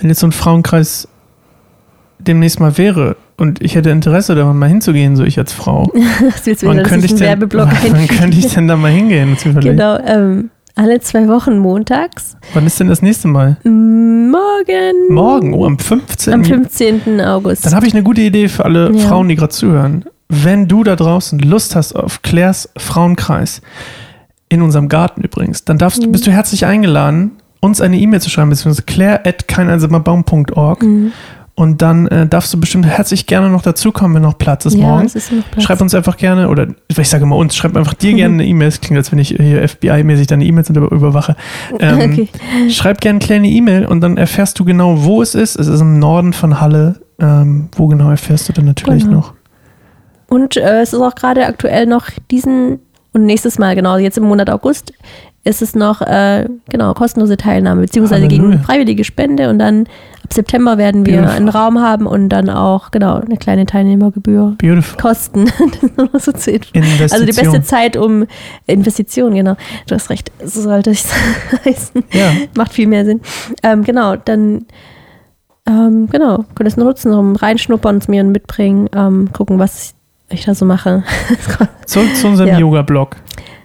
[0.01, 1.09] wenn jetzt so ein Frauenkreis
[2.27, 5.91] demnächst mal wäre, und ich hätte Interesse, da mal hinzugehen, so ich als Frau.
[6.45, 9.37] Willst du wann könnte ich denn, Werbeblock wann könnte ich denn da mal hingehen?
[9.61, 12.37] Genau, ähm, alle zwei Wochen montags.
[12.55, 13.57] Wann ist denn das nächste Mal?
[13.65, 15.09] Morgen.
[15.11, 16.35] Morgen, oh, am 15.
[16.35, 17.21] Am 15.
[17.21, 17.67] August.
[17.67, 19.09] Dann habe ich eine gute Idee für alle ja.
[19.09, 20.05] Frauen, die gerade zuhören.
[20.29, 23.63] Wenn du da draußen Lust hast auf Claires Frauenkreis,
[24.49, 26.13] in unserem Garten übrigens, dann darfst, mhm.
[26.13, 30.83] bist du herzlich eingeladen, uns eine E-Mail zu schreiben, beziehungsweise claire at keineinsamerbaum.org.
[30.83, 31.13] Mhm.
[31.59, 34.87] Und dann äh, darfst du bestimmt herzlich gerne noch dazukommen, wenn noch Platz ist ja,
[34.87, 35.07] morgen.
[35.07, 35.65] Ist Platz.
[35.65, 38.69] Schreib uns einfach gerne, oder ich sage mal uns, schreib einfach dir gerne eine E-Mail.
[38.69, 41.35] Es klingt, als wenn ich hier FBI-mäßig deine E-Mails überwache.
[41.81, 42.29] Ähm, okay.
[42.69, 45.59] Schreib gerne eine kleine E-Mail und dann erfährst du genau, wo es ist.
[45.59, 47.01] Es ist im Norden von Halle.
[47.19, 49.17] Ähm, wo genau erfährst du dann natürlich genau.
[49.17, 49.35] noch?
[50.29, 52.81] Und äh, es ist auch gerade aktuell noch diesen
[53.17, 54.93] und nächstes Mal, genau, jetzt im Monat August,
[55.43, 58.51] ist es noch, äh, genau, kostenlose Teilnahme, beziehungsweise Halleluja.
[58.51, 59.87] gegen freiwillige Spende und dann
[60.27, 61.37] ab September werden wir Beautiful.
[61.37, 64.57] einen Raum haben und dann auch, genau, eine kleine Teilnehmergebühr.
[64.59, 65.01] Beautiful.
[65.01, 65.47] Kosten.
[66.19, 68.27] so also die beste Zeit um
[68.67, 69.57] Investitionen, genau.
[69.87, 71.07] Du hast recht, so sollte es
[71.65, 72.03] heißen.
[72.11, 72.33] Ja.
[72.57, 73.21] Macht viel mehr Sinn.
[73.63, 74.67] Ähm, genau, dann
[75.69, 79.95] ähm, genau, könnt es nutzen, um reinschnuppern, es mir mitbringen, ähm, gucken, was
[80.29, 81.05] ich da so mache.
[81.87, 82.59] Zurück zu unserem ja.
[82.59, 83.17] Yoga-Blog.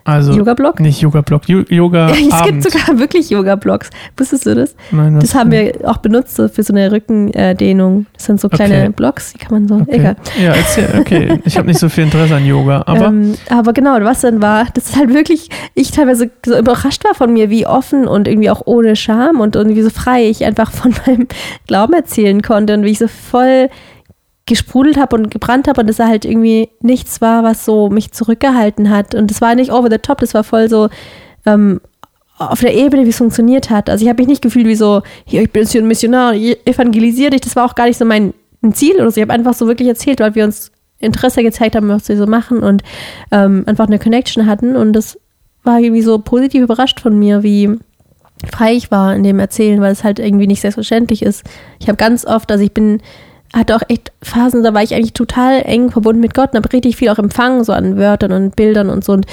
[0.04, 0.80] Also Yoga-Blog?
[0.80, 2.10] Nicht Yoga-Blog, Yoga.
[2.12, 2.46] es Abend.
[2.46, 3.90] gibt sogar wirklich Yoga-Blogs.
[4.18, 4.76] Wusstest du das?
[4.92, 8.08] Nein, das haben wir auch benutzt so für so eine Rückendehnung.
[8.14, 8.94] Das sind so kleine okay.
[8.96, 9.76] Blogs, die kann man so.
[9.76, 9.96] Okay.
[9.96, 10.16] Egal.
[10.42, 11.40] Ja, erzähl, okay.
[11.46, 13.08] Ich habe nicht so viel Interesse an Yoga, aber.
[13.08, 17.14] Ähm, aber genau, was dann war, das ist halt wirklich, ich teilweise so überrascht war
[17.14, 20.72] von mir, wie offen und irgendwie auch ohne Scham und irgendwie so frei ich einfach
[20.72, 21.28] von meinem
[21.68, 23.70] Glauben erzählen konnte und wie ich so voll
[24.52, 28.90] gesprudelt habe und gebrannt habe und das halt irgendwie nichts war, was so mich zurückgehalten
[28.90, 29.16] hat.
[29.16, 30.90] Und das war nicht over the top, das war voll so
[31.46, 31.80] ähm,
[32.38, 33.90] auf der Ebene, wie es funktioniert hat.
[33.90, 36.34] Also ich habe mich nicht gefühlt wie so, hier, ich bin jetzt hier ein Missionar,
[36.34, 37.40] evangelisiere dich.
[37.40, 38.34] Das war auch gar nicht so mein
[38.74, 39.22] Ziel oder so.
[39.22, 42.28] Ich habe einfach so wirklich erzählt, weil wir uns Interesse gezeigt haben, was wir so
[42.28, 42.84] machen und
[43.32, 44.76] ähm, einfach eine Connection hatten.
[44.76, 45.18] Und das
[45.64, 47.80] war irgendwie so positiv überrascht von mir, wie
[48.52, 51.46] frei ich war in dem Erzählen, weil es halt irgendwie nicht selbstverständlich ist.
[51.80, 53.02] Ich habe ganz oft, also ich bin
[53.54, 56.72] hatte auch echt Phasen, da war ich eigentlich total eng verbunden mit Gott und habe
[56.72, 59.14] richtig viel auch empfangen, so an Wörtern und Bildern und so.
[59.14, 59.26] Und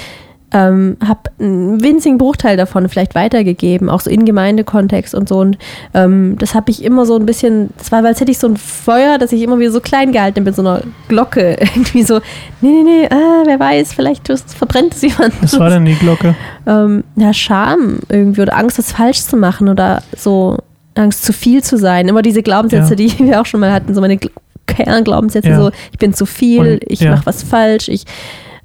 [0.51, 5.39] ähm, habe einen winzigen Bruchteil davon vielleicht weitergegeben, auch so in Gemeindekontext und so.
[5.39, 5.57] Und
[5.93, 8.57] ähm, das habe ich immer so ein bisschen, das war, als hätte ich so ein
[8.57, 11.57] Feuer, dass ich immer wieder so klein gehalten bin, so einer Glocke.
[11.75, 12.19] Irgendwie so,
[12.61, 15.33] nee, nee, nee, ah, wer weiß, vielleicht verbrennt es jemand.
[15.41, 16.35] Was war denn die Glocke?
[16.67, 20.57] Ähm, ja, Scham irgendwie oder Angst, was falsch zu machen oder so
[20.99, 22.07] Angst, zu viel zu sein.
[22.07, 22.95] Immer diese Glaubenssätze, ja.
[22.95, 24.19] die wir auch schon mal hatten, so meine
[24.67, 25.57] Kernglaubenssätze, ja.
[25.57, 27.11] so ich bin zu viel, Und, ich ja.
[27.11, 28.05] mache was falsch, ich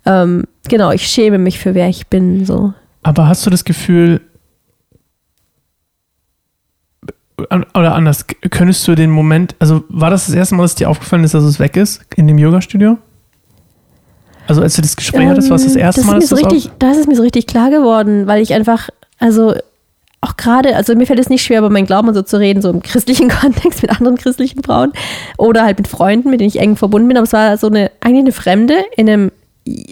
[0.06, 2.44] ähm, genau, ich schäme mich für wer ich bin.
[2.44, 2.74] So.
[3.02, 4.20] Aber hast du das Gefühl,
[7.50, 11.24] oder anders, könntest du den Moment, also war das das erste Mal, dass dir aufgefallen
[11.24, 12.98] ist, dass es weg ist in dem Yoga-Studio?
[14.46, 16.36] Also als du das Gespräch ähm, hattest, war es das erste das Mal, dass so
[16.36, 19.54] richtig, Da ist es mir so richtig klar geworden, weil ich einfach, also
[20.24, 22.70] auch gerade, also mir fällt es nicht schwer, über meinen Glauben so zu reden, so
[22.70, 24.92] im christlichen Kontext mit anderen christlichen Frauen
[25.36, 27.16] oder halt mit Freunden, mit denen ich eng verbunden bin.
[27.16, 29.32] Aber es war so eine, eigentlich eine Fremde in einem,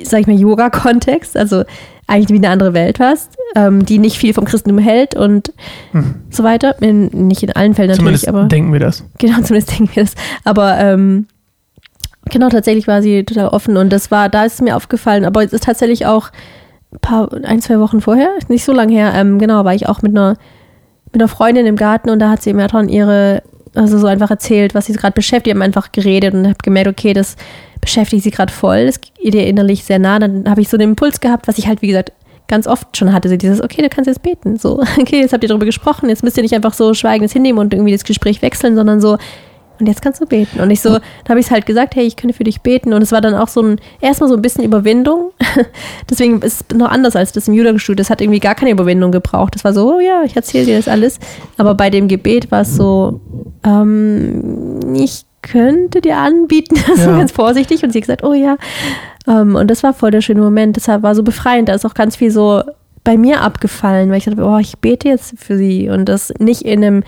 [0.02, 1.64] sag ich mal, Yoga-Kontext, also
[2.06, 5.52] eigentlich wie eine andere Welt hast, ähm, die nicht viel vom Christentum hält und
[5.92, 6.16] hm.
[6.30, 6.80] so weiter.
[6.82, 8.44] In, nicht in allen Fällen natürlich, zumindest aber.
[8.44, 9.04] denken wir das.
[9.18, 10.14] Genau, zumindest denken wir das.
[10.44, 11.26] Aber ähm,
[12.26, 15.44] genau, tatsächlich war sie total offen und das war, da ist es mir aufgefallen, aber
[15.44, 16.30] es ist tatsächlich auch
[17.00, 20.12] paar, ein, zwei Wochen vorher, nicht so lange her, ähm, genau, war ich auch mit
[20.12, 20.36] einer,
[21.12, 23.42] mit einer Freundin im Garten und da hat sie im Marathon ihre,
[23.74, 27.12] also so einfach erzählt, was sie gerade beschäftigt, haben einfach geredet und habe gemerkt, okay,
[27.12, 27.36] das
[27.80, 30.18] beschäftigt sie gerade voll, das geht ihr innerlich sehr nah.
[30.18, 32.12] Dann habe ich so den Impuls gehabt, was ich halt, wie gesagt,
[32.48, 35.42] ganz oft schon hatte, so dieses, okay, du kannst jetzt beten, so, okay, jetzt habt
[35.42, 38.42] ihr darüber gesprochen, jetzt müsst ihr nicht einfach so schweigendes hinnehmen und irgendwie das Gespräch
[38.42, 39.16] wechseln, sondern so,
[39.78, 40.60] und jetzt kannst du beten.
[40.60, 42.92] Und ich so, da habe ich es halt gesagt, hey, ich könnte für dich beten.
[42.92, 45.32] Und es war dann auch so ein, erstmal so ein bisschen Überwindung.
[46.10, 47.96] Deswegen ist es noch anders als das im Juda-Studio.
[47.96, 49.54] Das hat irgendwie gar keine Überwindung gebraucht.
[49.54, 51.18] Das war so, oh ja, ich erzähle dir das alles.
[51.56, 53.20] Aber bei dem Gebet war es so,
[53.64, 57.16] ähm, ich könnte dir anbieten, so ja.
[57.16, 57.82] ganz vorsichtig.
[57.82, 58.56] Und sie hat gesagt, oh ja.
[59.26, 60.76] Ähm, und das war voll der schöne Moment.
[60.76, 61.68] Deshalb war so befreiend.
[61.68, 62.62] Da ist auch ganz viel so
[63.04, 65.88] bei mir abgefallen, weil ich dachte, oh, ich bete jetzt für sie.
[65.88, 67.04] Und das nicht in einem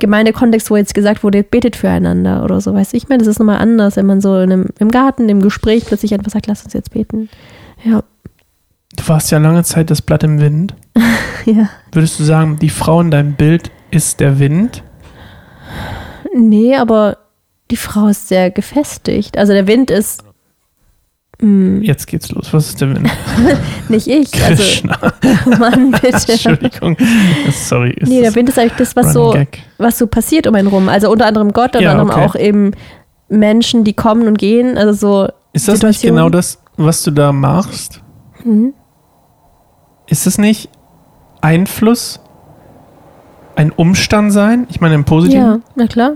[0.00, 2.96] Gemeindekontext, wo jetzt gesagt wurde, betet füreinander oder so, weißt du?
[2.96, 5.86] Ich meine, das ist nochmal anders, wenn man so in einem, im Garten, im Gespräch
[5.86, 7.28] plötzlich einfach sagt, lass uns jetzt beten.
[7.84, 8.02] Ja.
[8.96, 10.74] Du warst ja lange Zeit das Blatt im Wind.
[11.44, 11.68] ja.
[11.92, 14.82] Würdest du sagen, die Frau in deinem Bild ist der Wind?
[16.34, 17.18] Nee, aber
[17.70, 19.38] die Frau ist sehr gefestigt.
[19.38, 20.24] Also der Wind ist.
[21.42, 22.52] Jetzt geht's los.
[22.52, 23.10] Was ist der Wind?
[23.88, 24.32] Nicht ich.
[24.44, 24.98] Also, Krishna.
[25.00, 26.32] Also, Mann, bitte.
[26.32, 26.96] Entschuldigung.
[27.50, 27.96] Sorry.
[28.02, 29.34] Nee, der Wind ist eigentlich das, was so,
[29.78, 30.90] was so passiert um einen rum.
[30.90, 32.24] Also unter anderem Gott, unter ja, anderem okay.
[32.24, 32.72] auch eben
[33.30, 34.76] Menschen, die kommen und gehen.
[34.76, 35.32] Also so.
[35.54, 38.02] Ist das nicht genau das, was du da machst?
[38.44, 38.74] Mhm.
[40.06, 40.68] Ist das nicht
[41.40, 42.20] Einfluss,
[43.56, 44.66] ein Umstand sein?
[44.68, 45.42] Ich meine im Positiven?
[45.42, 46.12] Ja, na klar.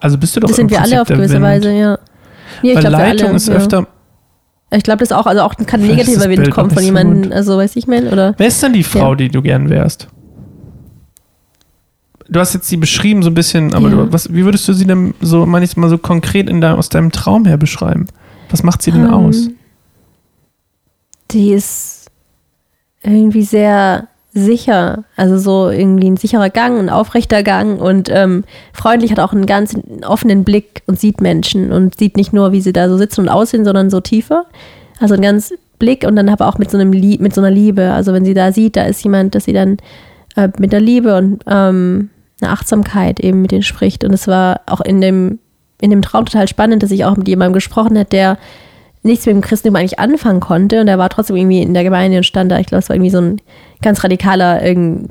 [0.00, 1.42] Also bist du doch Das sind wir alle auf gewisse Wind.
[1.42, 1.98] Weise, ja.
[2.62, 3.54] Nee, Weil glaub, Leitung alle, ist ja.
[3.54, 3.86] öfter
[4.70, 7.76] ich glaube, das auch, also auch kann ein negativer Wind kommen von jemandem, also weiß
[7.76, 8.34] ich mein, oder?
[8.36, 9.14] Wer ist denn die Frau, ja.
[9.14, 10.08] die du gern wärst?
[12.28, 13.96] Du hast jetzt sie beschrieben so ein bisschen, aber ja.
[13.96, 16.76] du, was, wie würdest du sie denn so, meine ich mal so konkret in der,
[16.76, 18.06] aus deinem Traum her beschreiben?
[18.50, 19.48] Was macht sie denn um, ähm, aus?
[21.30, 22.10] Die ist
[23.02, 29.10] irgendwie sehr sicher, also so irgendwie ein sicherer Gang, ein aufrechter Gang und ähm, freundlich
[29.10, 32.72] hat auch einen ganz offenen Blick und sieht Menschen und sieht nicht nur, wie sie
[32.72, 34.46] da so sitzen und aussehen, sondern so tiefer.
[35.00, 37.50] Also ein ganz Blick und dann aber auch mit so einem Lie mit so einer
[37.50, 37.92] Liebe.
[37.92, 39.76] Also wenn sie da sieht, da ist jemand, dass sie dann
[40.36, 44.04] äh, mit der Liebe und ähm, einer Achtsamkeit eben mit denen spricht.
[44.04, 45.38] Und es war auch in dem
[45.80, 48.36] in dem Traum total spannend, dass ich auch mit jemandem gesprochen habe, der
[49.08, 52.18] nichts mit dem Christentum eigentlich anfangen konnte und er war trotzdem irgendwie in der Gemeinde
[52.18, 53.40] und stand da, ich glaube, es war irgendwie so ein
[53.82, 54.60] ganz radikaler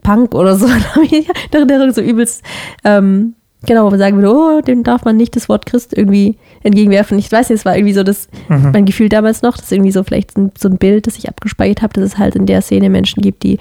[0.04, 0.68] Punk oder so,
[1.54, 2.44] der so übelst,
[2.84, 3.34] ähm,
[3.66, 7.18] genau, wo man sagen würde, oh, dem darf man nicht das Wort Christ irgendwie entgegenwerfen.
[7.18, 8.72] Ich weiß nicht, es war irgendwie so das, mhm.
[8.72, 11.94] mein Gefühl damals noch, dass irgendwie so vielleicht so ein Bild, das ich abgespeichert habe,
[11.94, 13.58] dass es halt in der Szene Menschen gibt, die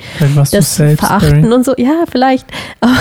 [0.52, 1.52] das verachten Story.
[1.52, 1.74] und so.
[1.76, 2.46] Ja, vielleicht.
[2.80, 2.92] Aber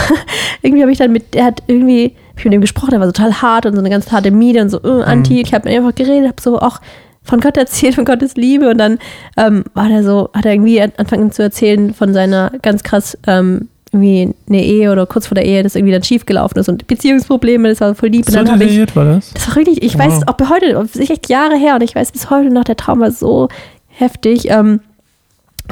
[0.62, 3.42] irgendwie habe ich dann mit, er hat irgendwie, ich mit ihm gesprochen, er war total
[3.42, 5.34] hart und so eine ganz harte Miete und so uh, anti.
[5.34, 5.40] Mhm.
[5.40, 6.80] Ich habe einfach geredet, habe so auch
[7.26, 8.70] von Gott erzählt, von Gottes Liebe.
[8.70, 9.00] Und dann
[9.36, 13.68] ähm, war der so, hat er irgendwie angefangen zu erzählen von seiner ganz krass ähm,
[13.92, 17.70] irgendwie eine Ehe oder kurz vor der Ehe, das irgendwie dann schiefgelaufen ist und Beziehungsprobleme,
[17.70, 18.26] das war voll lieb.
[18.30, 19.32] So und dann ich, war das?
[19.34, 20.06] Das war richtig, ich wow.
[20.06, 23.00] weiß auch bis heute, echt Jahre her und ich weiß bis heute noch, der Traum
[23.00, 23.48] war so
[23.88, 24.50] heftig.
[24.50, 24.82] Ähm,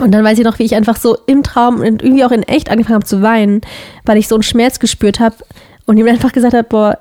[0.01, 2.43] und dann weiß ich noch, wie ich einfach so im Traum und irgendwie auch in
[2.43, 3.61] echt angefangen habe zu weinen,
[4.05, 5.35] weil ich so einen Schmerz gespürt habe
[5.85, 6.97] und ihm einfach gesagt habe, boah,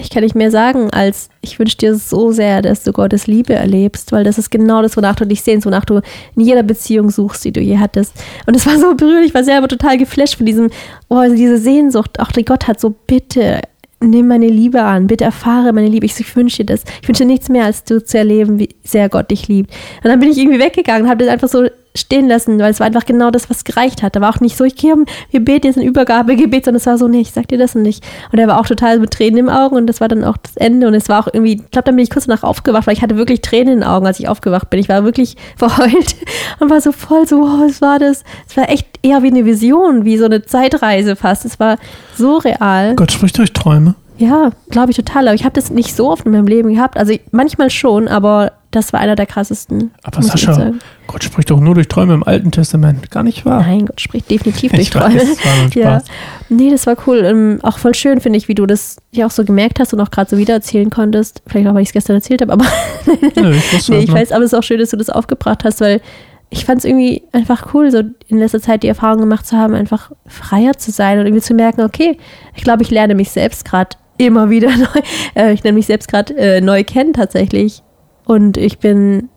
[0.00, 3.54] ich kann nicht mehr sagen, als ich wünsche dir so sehr, dass du Gottes Liebe
[3.54, 6.00] erlebst, weil das ist genau das, wonach du dich sehnst, wonach du
[6.36, 8.12] in jeder Beziehung suchst, die du je hattest.
[8.46, 10.70] Und es war so berührend, ich war selber total geflasht von diesem,
[11.08, 13.60] oh, also diese Sehnsucht, auch die Gott hat so, bitte,
[14.00, 16.06] nimm meine Liebe an, bitte erfahre meine Liebe.
[16.06, 16.84] Ich, ich wünsche dir das.
[17.02, 19.70] Ich wünsche nichts mehr, als du zu erleben, wie sehr Gott dich liebt.
[20.02, 22.86] Und dann bin ich irgendwie weggegangen habe das einfach so stehen lassen, weil es war
[22.86, 24.16] einfach genau das, was gereicht hat.
[24.16, 24.94] Da war auch nicht so, ich gehe,
[25.30, 28.04] wir beten jetzt ein Übergabegebet, sondern es war so, nee, ich sag dir das nicht.
[28.32, 30.56] Und er war auch total mit Tränen im Augen und das war dann auch das
[30.56, 30.86] Ende.
[30.86, 33.02] Und es war auch irgendwie, ich glaube, dann bin ich kurz danach aufgewacht, weil ich
[33.02, 34.80] hatte wirklich Tränen in den Augen, als ich aufgewacht bin.
[34.80, 36.16] Ich war wirklich verheult
[36.60, 38.24] und war so voll so, wow, was war das?
[38.48, 41.44] Es war echt eher wie eine Vision, wie so eine Zeitreise fast.
[41.44, 41.78] Es war
[42.16, 42.94] so real.
[42.96, 43.94] Gott spricht durch Träume.
[44.18, 45.28] Ja, glaube ich total.
[45.28, 46.96] Aber ich habe das nicht so oft in meinem Leben gehabt.
[46.96, 49.92] Also manchmal schon, aber das war einer der krassesten.
[50.02, 50.72] Aber Sascha,
[51.06, 53.10] Gott spricht doch nur durch Träume im Alten Testament.
[53.10, 53.60] Gar nicht wahr?
[53.60, 55.14] Nein, Gott spricht definitiv durch ich Träume.
[55.14, 56.02] Weiß, das war ja.
[56.50, 57.24] Nee, das war cool.
[57.24, 60.00] Ähm, auch voll schön, finde ich, wie du das ja auch so gemerkt hast und
[60.00, 61.42] auch gerade so wieder erzählen konntest.
[61.46, 62.66] Vielleicht auch, weil ich es gestern erzählt habe, aber
[63.36, 65.80] Nö, ich, nee, ich weiß, aber es ist auch schön, dass du das aufgebracht hast,
[65.80, 66.02] weil
[66.50, 69.74] ich fand es irgendwie einfach cool, so in letzter Zeit die Erfahrung gemacht zu haben,
[69.74, 72.18] einfach freier zu sein und irgendwie zu merken, okay,
[72.54, 75.00] ich glaube, ich lerne mich selbst gerade immer wieder neu,
[75.34, 77.82] äh, ich lerne mich selbst gerade äh, neu kennen tatsächlich.
[78.28, 79.30] Und ich bin,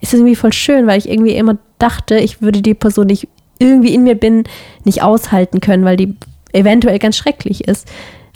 [0.00, 3.28] ist irgendwie voll schön, weil ich irgendwie immer dachte, ich würde die Person, die ich
[3.58, 4.44] irgendwie in mir bin,
[4.84, 6.16] nicht aushalten können, weil die
[6.54, 7.86] eventuell ganz schrecklich ist.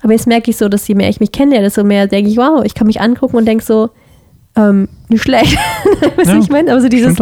[0.02, 2.36] Aber jetzt merke ich so, dass je mehr ich mich kenne, desto mehr denke ich,
[2.36, 3.88] wow, ich kann mich angucken und denke so,
[4.54, 5.56] ähm, nicht schlecht.
[6.16, 6.72] weißt ja, ich meine?
[6.72, 7.16] Aber so dieses,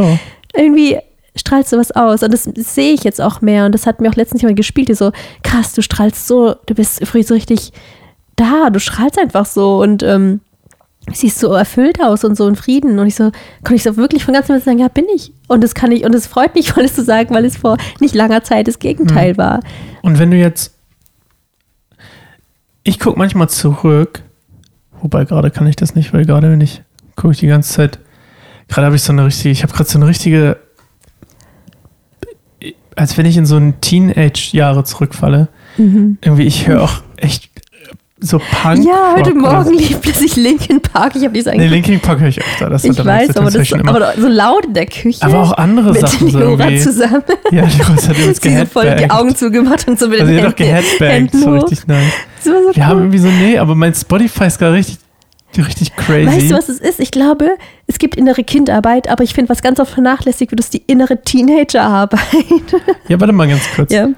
[0.52, 0.98] irgendwie
[1.36, 2.24] strahlst du was aus.
[2.24, 3.66] Und das, das, sehe ich jetzt auch mehr.
[3.66, 5.12] Und das hat mir auch letztens jemand gespielt, die so,
[5.44, 7.70] krass, du strahlst so, du bist so richtig
[8.34, 10.40] da, du strahlst einfach so und ähm,
[11.12, 12.98] siehst so erfüllt aus und so in Frieden.
[12.98, 13.32] Und ich so,
[13.64, 15.32] konnte ich so wirklich von ganzem Herzen sagen, ja, bin ich.
[15.48, 17.76] Und das kann ich, und es freut mich, voll es zu sagen, weil es vor
[18.00, 19.38] nicht langer Zeit das Gegenteil mhm.
[19.38, 19.60] war.
[20.02, 20.74] Und wenn du jetzt,
[22.82, 24.22] ich gucke manchmal zurück,
[25.00, 26.82] wobei gerade kann ich das nicht, weil gerade wenn ich,
[27.16, 27.98] gucke ich die ganze Zeit,
[28.68, 30.58] gerade habe ich so eine richtige, ich habe gerade so eine richtige,
[32.96, 35.48] als wenn ich in so ein Teenage-Jahre zurückfalle.
[35.76, 36.18] Mhm.
[36.20, 37.49] Irgendwie, ich höre auch echt
[38.22, 38.84] so Punk.
[38.84, 41.16] Ja, heute Morgen lief plötzlich Linkin Park.
[41.16, 42.68] Ich habe die Nee, Linkin Park höre ich öfter.
[42.68, 45.22] Das ich weiß, aber, das, aber so laut in der Küche.
[45.22, 46.26] Aber auch andere mit Sachen.
[46.26, 47.22] Mit Nora zusammen.
[47.50, 50.42] Ja, die hat übrigens Sie so voll die Augen zugemacht und so mit also den
[50.42, 50.46] Händen.
[50.46, 52.12] Also doch geheadbangt, so richtig nice.
[52.42, 52.84] So Wir cool.
[52.84, 54.98] haben irgendwie so, nee, aber mein Spotify ist gerade richtig
[55.58, 56.26] Richtig crazy.
[56.28, 57.00] Weißt du, was es ist?
[57.00, 57.56] Ich glaube,
[57.88, 61.22] es gibt innere Kindarbeit, aber ich finde, was ganz oft vernachlässigt wird, ist die innere
[61.22, 62.20] Teenagerarbeit.
[63.08, 63.92] Ja, warte mal ganz kurz.
[63.92, 64.10] Ja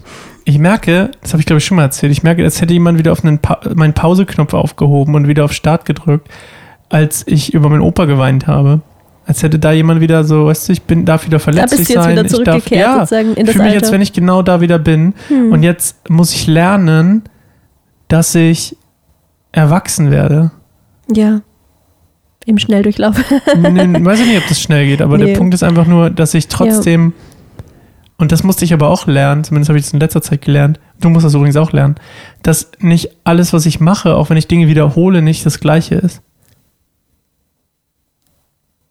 [0.44, 2.98] ich merke, das habe ich glaube ich schon mal erzählt, ich merke, als hätte jemand
[2.98, 6.28] wieder auf einen pa meinen Pauseknopf aufgehoben und wieder auf Start gedrückt,
[6.88, 8.80] als ich über meinen Opa geweint habe.
[9.24, 11.90] Als hätte da jemand wieder so, weißt du, ich bin, darf wieder verletzlich da bist
[11.90, 14.12] du jetzt Wieder zurückgekehrt, ich darf, ja, sozusagen in das fühle mich, als wenn ich
[14.12, 15.14] genau da wieder bin.
[15.28, 15.52] Hm.
[15.52, 17.22] Und jetzt muss ich lernen,
[18.08, 18.76] dass ich
[19.52, 20.50] erwachsen werde.
[21.14, 21.42] Ja.
[22.46, 23.16] Im Schnelldurchlauf.
[23.56, 25.26] nee, weiß ich nicht, ob das schnell geht, aber nee.
[25.26, 27.31] der Punkt ist einfach nur, dass ich trotzdem ja
[28.22, 30.78] und das musste ich aber auch lernen, zumindest habe ich das in letzter Zeit gelernt,
[31.00, 31.96] du musst das übrigens auch lernen,
[32.44, 36.22] dass nicht alles, was ich mache, auch wenn ich Dinge wiederhole, nicht das gleiche ist.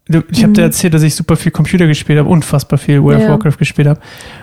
[0.06, 0.66] Ich habe dir mhm.
[0.66, 3.30] erzählt, dass ich super viel Computer gespielt habe, unfassbar viel World of ja.
[3.30, 4.00] Warcraft gespielt habe.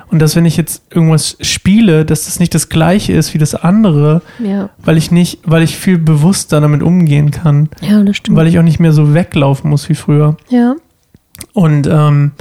[0.07, 3.53] Und dass wenn ich jetzt irgendwas spiele, dass das nicht das gleiche ist wie das
[3.53, 4.71] andere, ja.
[4.79, 7.69] weil ich nicht, weil ich viel bewusster damit umgehen kann.
[7.81, 8.37] Ja, das stimmt.
[8.37, 10.35] Weil ich auch nicht mehr so weglaufen muss wie früher.
[10.49, 10.77] Ja.
[11.53, 12.31] Und ähm,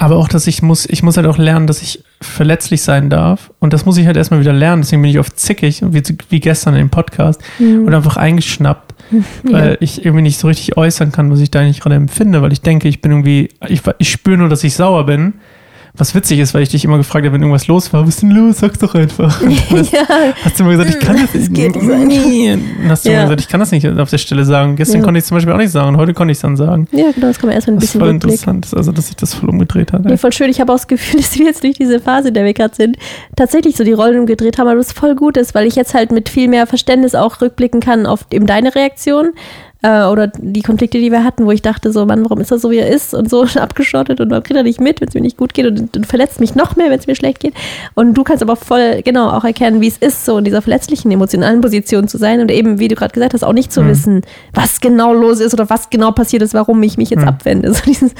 [0.00, 3.50] aber auch, dass ich muss, ich muss halt auch lernen, dass ich verletzlich sein darf.
[3.58, 4.82] Und das muss ich halt erstmal wieder lernen.
[4.82, 7.84] Deswegen bin ich oft zickig, wie, wie gestern im Podcast, mhm.
[7.84, 8.94] und einfach eingeschnappt,
[9.42, 9.76] weil ja.
[9.80, 12.62] ich irgendwie nicht so richtig äußern kann, was ich da eigentlich gerade empfinde, weil ich
[12.62, 15.34] denke, ich bin irgendwie, ich, ich spüre nur, dass ich sauer bin.
[15.98, 18.22] Was witzig ist, weil ich dich immer gefragt habe, wenn irgendwas los war, was ist
[18.22, 18.58] denn los?
[18.58, 19.40] Sag's doch einfach.
[19.68, 20.34] Ja.
[20.44, 21.54] hast du immer gesagt, ich kann das nicht.
[21.54, 22.52] Geht nicht.
[22.52, 23.16] Und hast du ja.
[23.16, 24.76] immer gesagt, ich kann das nicht auf der Stelle sagen.
[24.76, 25.04] Gestern ja.
[25.04, 26.88] konnte ich es zum Beispiel auch nicht sagen, heute konnte ich es dann sagen.
[26.92, 29.16] Ja, genau, das kann man erstmal ein bisschen Das ist voll interessant, also dass sich
[29.16, 30.08] das voll umgedreht hat.
[30.08, 30.50] Ja, voll schön.
[30.50, 32.74] Ich habe auch das Gefühl, dass wir jetzt durch diese Phase, in der wir gerade
[32.74, 32.96] sind,
[33.36, 36.12] tatsächlich so die Rollen umgedreht haben, aber das voll gut ist, weil ich jetzt halt
[36.12, 39.32] mit viel mehr Verständnis auch rückblicken kann auf eben deine Reaktion
[39.82, 42.58] äh, oder die Konflikte, die wir hatten, wo ich dachte so, Mann, warum ist er
[42.58, 45.14] so, wie er ist und so abgeschottet und warum kriegt er nicht mit, wenn es
[45.14, 47.54] mir nicht gut geht und, und verletzt mich noch mehr, wenn es mir schlecht geht.
[47.94, 51.10] Und du kannst aber voll, genau, auch erkennen, wie es ist, so in dieser verletzlichen,
[51.10, 53.88] emotionalen Position zu sein und eben, wie du gerade gesagt hast, auch nicht zu mhm.
[53.88, 57.28] wissen, was genau los ist oder was genau passiert ist, warum ich mich jetzt mhm.
[57.28, 57.68] abwende.
[57.78, 58.12] So dieses,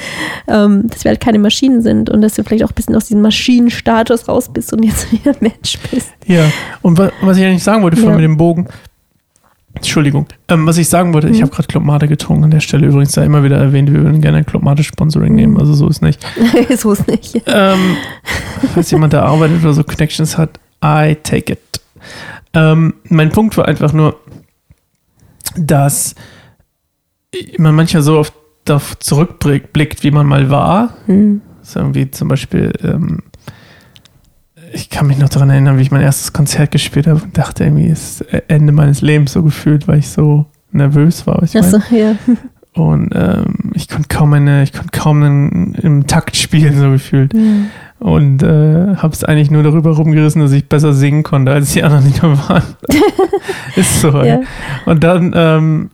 [0.47, 3.07] ähm, dass wir halt keine Maschinen sind und dass du vielleicht auch ein bisschen aus
[3.07, 6.09] diesem Maschinenstatus raus bist und jetzt wieder Mensch bist.
[6.25, 6.45] Ja,
[6.81, 8.09] und was ich eigentlich sagen wollte ja.
[8.09, 8.67] mit dem Bogen,
[9.75, 10.27] Entschuldigung.
[10.47, 11.33] Ähm, was ich sagen wollte, mhm.
[11.33, 12.45] ich habe gerade Club Mate getrunken.
[12.45, 15.35] An der Stelle übrigens da immer wieder erwähnt, wir würden gerne ein Club Mate Sponsoring
[15.35, 15.57] nehmen.
[15.57, 16.25] Also so ist nicht.
[16.77, 17.41] so ist nicht.
[17.45, 17.97] Ähm,
[18.73, 21.59] falls jemand da arbeitet oder so Connections hat, I take it.
[22.53, 24.19] Ähm, mein Punkt war einfach nur,
[25.55, 26.15] dass
[27.57, 28.33] man manchmal so oft
[28.65, 30.95] darauf zurückblickt, wie man mal war.
[31.07, 31.41] Mhm.
[31.61, 33.19] So irgendwie zum Beispiel ähm,
[34.73, 37.63] ich kann mich noch daran erinnern, wie ich mein erstes Konzert gespielt habe und dachte
[37.63, 41.41] irgendwie, es ist Ende meines Lebens so gefühlt, weil ich so nervös war.
[41.43, 42.15] Ich Achso, ja.
[42.73, 47.33] Und ähm, ich konnte kaum eine, ich konnte kaum einen, im Takt spielen, so gefühlt.
[47.33, 47.67] Mhm.
[47.99, 51.83] Und äh, habe es eigentlich nur darüber rumgerissen, dass ich besser singen konnte, als die
[51.83, 52.63] anderen, die da waren.
[53.75, 54.23] ist so.
[54.23, 54.39] Ja.
[54.85, 55.89] Und dann ähm,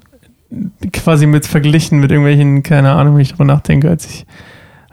[0.94, 4.26] quasi mit verglichen mit irgendwelchen, keine Ahnung, wie ich darüber nachdenke, als ich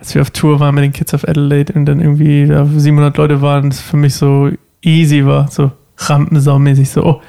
[0.03, 3.17] als wir auf Tour waren mit den Kids of Adelaide und dann irgendwie da 700
[3.17, 4.51] Leute waren, das für mich so
[4.83, 7.23] easy war, so Rampensau-mäßig, so, oh,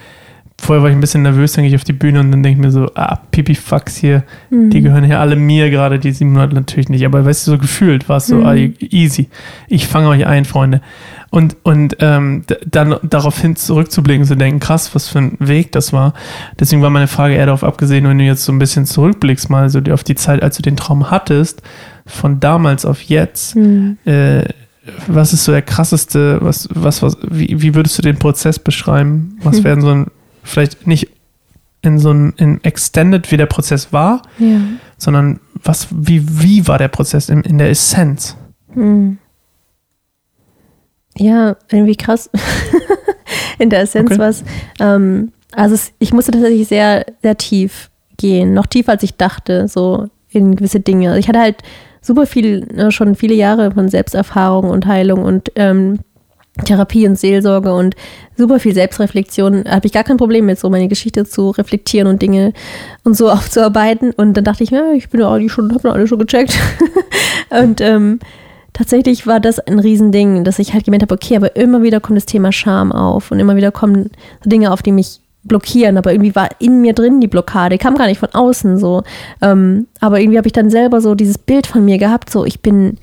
[0.63, 2.59] vorher war ich ein bisschen nervös, dann gehe ich auf die Bühne und dann denke
[2.59, 4.69] ich mir so, ah, Pipi-Fax hier, mhm.
[4.69, 7.05] die gehören hier alle mir gerade, die sieben Monate natürlich nicht.
[7.05, 8.45] Aber weißt du, so gefühlt war es so, mhm.
[8.45, 9.27] ah, easy.
[9.67, 10.81] Ich fange euch ein, Freunde.
[11.29, 16.13] Und, und ähm, dann daraufhin zurückzublicken, zu denken, krass, was für ein Weg das war.
[16.59, 19.69] Deswegen war meine Frage eher darauf abgesehen, wenn du jetzt so ein bisschen zurückblickst, mal
[19.69, 21.61] so auf die Zeit, als du den Traum hattest,
[22.05, 23.97] von damals auf jetzt, mhm.
[24.05, 24.43] äh,
[25.07, 29.37] was ist so der krasseste, was, was, was, wie, wie würdest du den Prozess beschreiben?
[29.41, 29.63] Was mhm.
[29.63, 30.07] werden so ein
[30.43, 31.09] vielleicht nicht
[31.81, 34.59] in so einem in Extended, wie der Prozess war, ja.
[34.97, 38.37] sondern was, wie, wie war der Prozess in, in der Essenz?
[38.73, 39.17] Hm.
[41.17, 42.29] Ja, irgendwie krass.
[43.59, 44.19] in der Essenz okay.
[44.19, 44.43] war es.
[44.79, 49.67] Ähm, also es, ich musste tatsächlich sehr, sehr tief gehen, noch tiefer als ich dachte,
[49.67, 51.09] so in gewisse Dinge.
[51.09, 51.57] Also ich hatte halt
[52.01, 55.99] super viel, ne, schon viele Jahre von Selbsterfahrung und Heilung und ähm,
[56.65, 57.95] Therapie und Seelsorge und
[58.37, 59.65] super viel Selbstreflexion.
[59.67, 62.53] Habe ich gar kein Problem mit, so meine Geschichte zu reflektieren und Dinge
[63.03, 64.11] und so aufzuarbeiten.
[64.11, 66.57] Und dann dachte ich, ja, ich bin ja auch schon, habe alle schon gecheckt.
[67.49, 68.19] und ähm,
[68.73, 72.17] tatsächlich war das ein Riesending, dass ich halt gemerkt habe, okay, aber immer wieder kommt
[72.17, 74.11] das Thema Scham auf und immer wieder kommen
[74.45, 78.07] Dinge auf, die mich blockieren, aber irgendwie war in mir drin die Blockade, kam gar
[78.07, 79.03] nicht von außen so.
[79.41, 82.61] Ähm, aber irgendwie habe ich dann selber so dieses Bild von mir gehabt, so ich
[82.61, 82.97] bin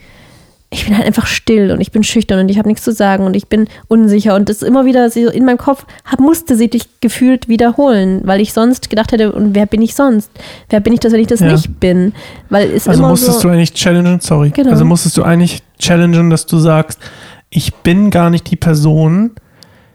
[0.72, 3.24] ich bin halt einfach still und ich bin schüchtern und ich habe nichts zu sagen
[3.24, 6.70] und ich bin unsicher und das immer wieder so in meinem Kopf hab, musste sie
[6.70, 10.30] dich gefühlt wiederholen, weil ich sonst gedacht hätte, und wer bin ich sonst?
[10.68, 11.50] Wer bin ich das, wenn ich das ja.
[11.50, 12.12] nicht bin?
[12.50, 14.50] Weil es also immer musstest so, du eigentlich challengen, sorry.
[14.50, 14.70] Genau.
[14.70, 17.00] Also musstest du eigentlich challengen, dass du sagst,
[17.50, 19.32] ich bin gar nicht die Person,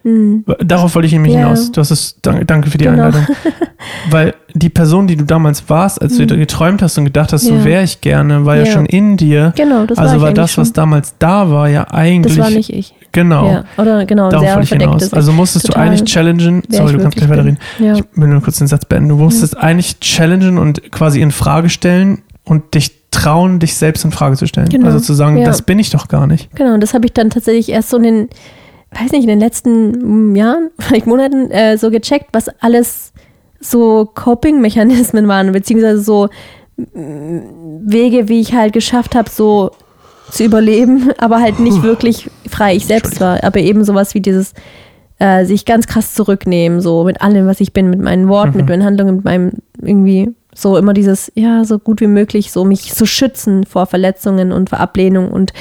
[0.05, 0.45] Mhm.
[0.63, 1.39] Darauf wollte ich nämlich ja.
[1.39, 1.71] hinaus.
[1.71, 3.05] Du hast es, danke für die genau.
[3.05, 3.25] Einladung.
[4.11, 6.27] Weil die Person, die du damals warst, als mhm.
[6.27, 7.57] du geträumt hast und gedacht hast, ja.
[7.57, 8.65] so wäre ich gerne, war ja.
[8.65, 8.71] ja.
[8.71, 9.51] schon in dir.
[9.55, 12.37] Genau, das Also war, war das, was damals da war, ja eigentlich.
[12.37, 12.93] Das war nicht ich.
[13.13, 13.49] Genau.
[13.49, 13.63] Ja.
[13.77, 15.11] Oder genau, Darauf sehr wollte ich hinaus.
[15.11, 16.61] Also musstest du eigentlich challengen.
[16.69, 17.57] Sorry, du kannst gleich weiterreden.
[17.79, 19.09] Ich will nur kurz den Satz beenden.
[19.09, 24.11] Du musstest eigentlich challengen und quasi in Frage stellen und dich trauen, dich selbst in
[24.11, 24.69] Frage zu stellen.
[24.69, 24.85] Genau.
[24.85, 26.53] Also zu sagen, das bin ich doch gar nicht.
[26.55, 28.29] Genau, und das habe ich dann tatsächlich erst so in den
[28.99, 33.13] weiß nicht, in den letzten mm, Jahren, vielleicht Monaten äh, so gecheckt, was alles
[33.59, 36.29] so Coping-Mechanismen waren, beziehungsweise so
[36.77, 37.39] mm,
[37.85, 39.71] Wege, wie ich halt geschafft habe, so
[40.31, 43.43] zu überleben, aber halt nicht wirklich frei ich selbst war.
[43.43, 44.53] Aber eben sowas wie dieses
[45.19, 48.57] äh, sich ganz krass zurücknehmen, so mit allem, was ich bin, mit meinen Worten, mhm.
[48.57, 52.63] mit meinen Handlungen, mit meinem irgendwie so immer dieses, ja, so gut wie möglich, so
[52.63, 55.51] mich zu schützen vor Verletzungen und vor Ablehnung und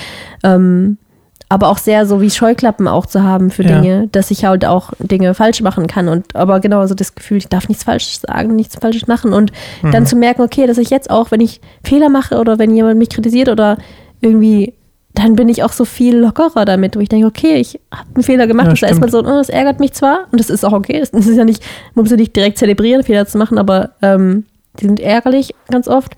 [0.45, 0.99] ähm,
[1.55, 3.81] aber auch sehr so wie Scheuklappen auch zu haben für ja.
[3.81, 7.37] Dinge, dass ich halt auch Dinge falsch machen kann und aber genau so das Gefühl,
[7.37, 9.93] ich darf nichts falsch sagen, nichts falsch machen und mhm.
[9.93, 12.99] dann zu merken, okay, dass ich jetzt auch, wenn ich Fehler mache oder wenn jemand
[12.99, 13.79] mich kritisiert oder
[14.21, 14.75] irgendwie
[15.15, 18.25] dann bin ich auch so viel lockerer damit, wo ich denke, okay, ich habe einen
[18.25, 18.67] Fehler gemacht.
[18.67, 20.99] Ja, das ist erstmal so, oh, das ärgert mich zwar und das ist auch okay.
[20.99, 21.63] Das, ist ja nicht,
[21.95, 24.45] man muss ja nicht direkt zelebrieren, Fehler zu machen, aber ähm,
[24.81, 26.17] die sind ärgerlich ganz oft.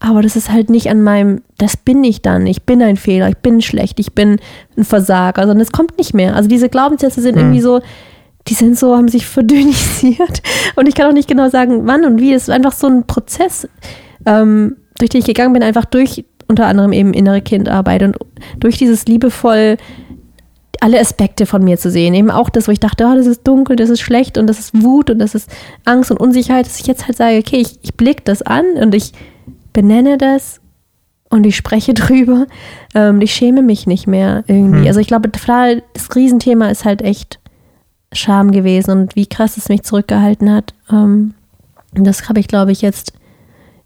[0.00, 2.46] Aber das ist halt nicht an meinem, das bin ich dann.
[2.46, 4.38] Ich bin ein Fehler, ich bin schlecht, ich bin
[4.76, 6.36] ein Versager, sondern es kommt nicht mehr.
[6.36, 7.40] Also diese Glaubenssätze sind mhm.
[7.40, 7.80] irgendwie so,
[8.48, 10.42] die sind so, haben sich verdünnisiert.
[10.76, 12.32] Und ich kann auch nicht genau sagen, wann und wie.
[12.32, 13.68] Es ist einfach so ein Prozess,
[14.26, 18.16] ähm, durch den ich gegangen bin, einfach durch unter anderem eben innere Kindarbeit und
[18.60, 19.78] durch dieses liebevoll
[20.80, 22.14] alle Aspekte von mir zu sehen.
[22.14, 24.58] Eben auch das, wo ich dachte, oh, das ist dunkel, das ist schlecht und das
[24.58, 25.50] ist Wut und das ist
[25.84, 28.94] Angst und Unsicherheit, dass ich jetzt halt sage, okay, ich, ich blicke das an und
[28.94, 29.12] ich
[29.76, 30.62] benenne das
[31.28, 32.46] und ich spreche drüber.
[32.94, 34.80] Ähm, ich schäme mich nicht mehr irgendwie.
[34.80, 34.86] Hm.
[34.86, 37.38] Also ich glaube, das Riesenthema ist halt echt
[38.12, 40.72] Scham gewesen und wie krass es mich zurückgehalten hat.
[40.90, 41.34] Ähm,
[41.92, 43.12] das habe ich, glaube ich, jetzt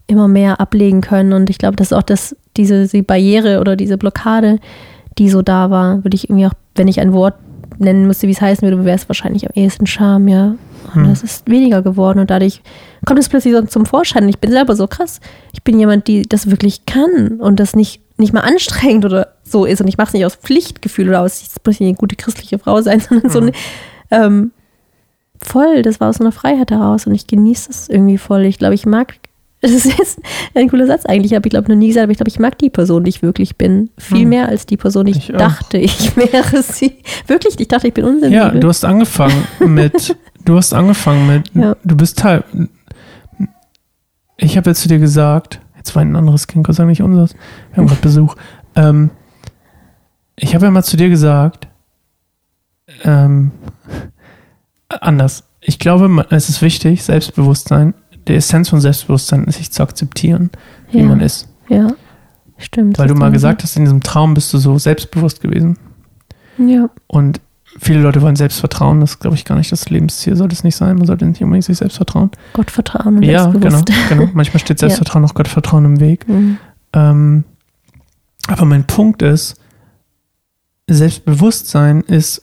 [0.07, 1.33] immer mehr ablegen können.
[1.33, 4.61] Und ich glaube, dass auch das, diese die Barriere oder diese Blockade,
[5.19, 7.35] die so da war, würde ich irgendwie auch, wenn ich ein Wort
[7.79, 10.55] nennen müsste, wie es heißen würde, wäre es wahrscheinlich am ehesten Scham, ja.
[10.95, 11.11] Und hm.
[11.11, 12.63] das ist weniger geworden und dadurch
[13.07, 14.29] kommt es plötzlich so zum Vorschein.
[14.29, 15.21] Ich bin selber so krass.
[15.53, 19.65] Ich bin jemand, die das wirklich kann und das nicht, nicht mal anstrengend oder so
[19.65, 19.81] ist.
[19.81, 22.59] Und ich mache es nicht aus Pflichtgefühl oder aus, ich muss nicht eine gute christliche
[22.59, 23.31] Frau sein, sondern hm.
[23.31, 23.53] so eine,
[24.11, 24.53] ähm,
[25.43, 28.43] voll, das war aus einer Freiheit heraus und ich genieße es irgendwie voll.
[28.43, 29.15] Ich glaube, ich mag,
[29.61, 30.21] das ist jetzt
[30.55, 32.59] ein cooler Satz eigentlich, habe ich glaube noch nie gesagt, aber ich glaube, ich mag
[32.59, 34.29] die Person, die ich wirklich bin, viel hm.
[34.29, 36.97] mehr als die Person, die ich, ich dachte, ich wäre sie.
[37.27, 38.37] Wirklich, ich dachte, ich bin unsensibel.
[38.37, 41.77] Ja, du hast angefangen mit Du hast angefangen mit, ja.
[41.85, 42.45] du bist Teil.
[44.37, 47.03] Ich habe jetzt zu dir gesagt, jetzt war ein anderes Kind, Gott sei Dank nicht
[47.03, 47.35] unseres.
[47.71, 48.37] Wir haben gerade Besuch.
[48.75, 49.11] Ähm,
[50.37, 51.69] ich habe ja mal zu dir gesagt,
[53.05, 53.51] ähm,
[54.89, 55.45] anders.
[55.61, 57.95] Ich glaube, es ist wichtig, Selbstbewusstsein,
[58.27, 60.51] die Essenz von Selbstbewusstsein ist, sich zu akzeptieren,
[60.91, 61.05] wie ja.
[61.05, 61.49] man ist.
[61.69, 61.89] Ja,
[62.57, 62.99] stimmt.
[62.99, 65.79] Weil du mal gesagt hast, in diesem Traum bist du so selbstbewusst gewesen.
[66.57, 66.89] Ja.
[67.07, 67.41] Und
[67.79, 69.01] viele Leute wollen Selbstvertrauen.
[69.01, 70.37] Das glaube ich gar nicht das Lebensziel.
[70.37, 70.97] Sollte es nicht sein.
[70.97, 72.31] Man sollte nicht unbedingt sich selbst vertrauen.
[72.53, 74.29] Gott vertrauen und Ja, genau, genau.
[74.33, 75.31] Manchmal steht Selbstvertrauen ja.
[75.31, 76.29] auch Gottvertrauen im Weg.
[76.29, 76.59] Mhm.
[76.93, 77.45] Ähm,
[78.49, 79.57] aber mein Punkt ist,
[80.89, 82.43] Selbstbewusstsein ist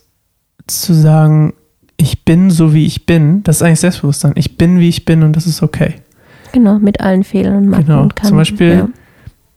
[0.68, 1.54] zu sagen,
[1.98, 3.44] ich bin so wie ich bin.
[3.44, 4.34] Das ist eigentlich Selbstbewusstsein.
[4.36, 5.96] Ich bin wie ich bin und das ist okay.
[6.52, 8.02] Genau, mit allen Fehlern und Macken genau.
[8.04, 8.90] und Zum Beispiel ja.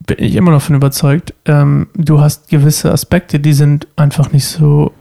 [0.07, 4.45] bin ich immer noch davon überzeugt, ähm, du hast gewisse Aspekte, die sind einfach nicht
[4.45, 4.91] so,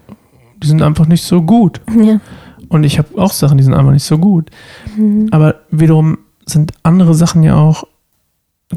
[0.62, 1.80] die sind einfach nicht so gut.
[1.94, 2.20] Ja.
[2.68, 4.50] Und ich habe auch Sachen, die sind einfach nicht so gut.
[4.96, 5.28] Mhm.
[5.32, 7.84] Aber wiederum sind andere Sachen ja auch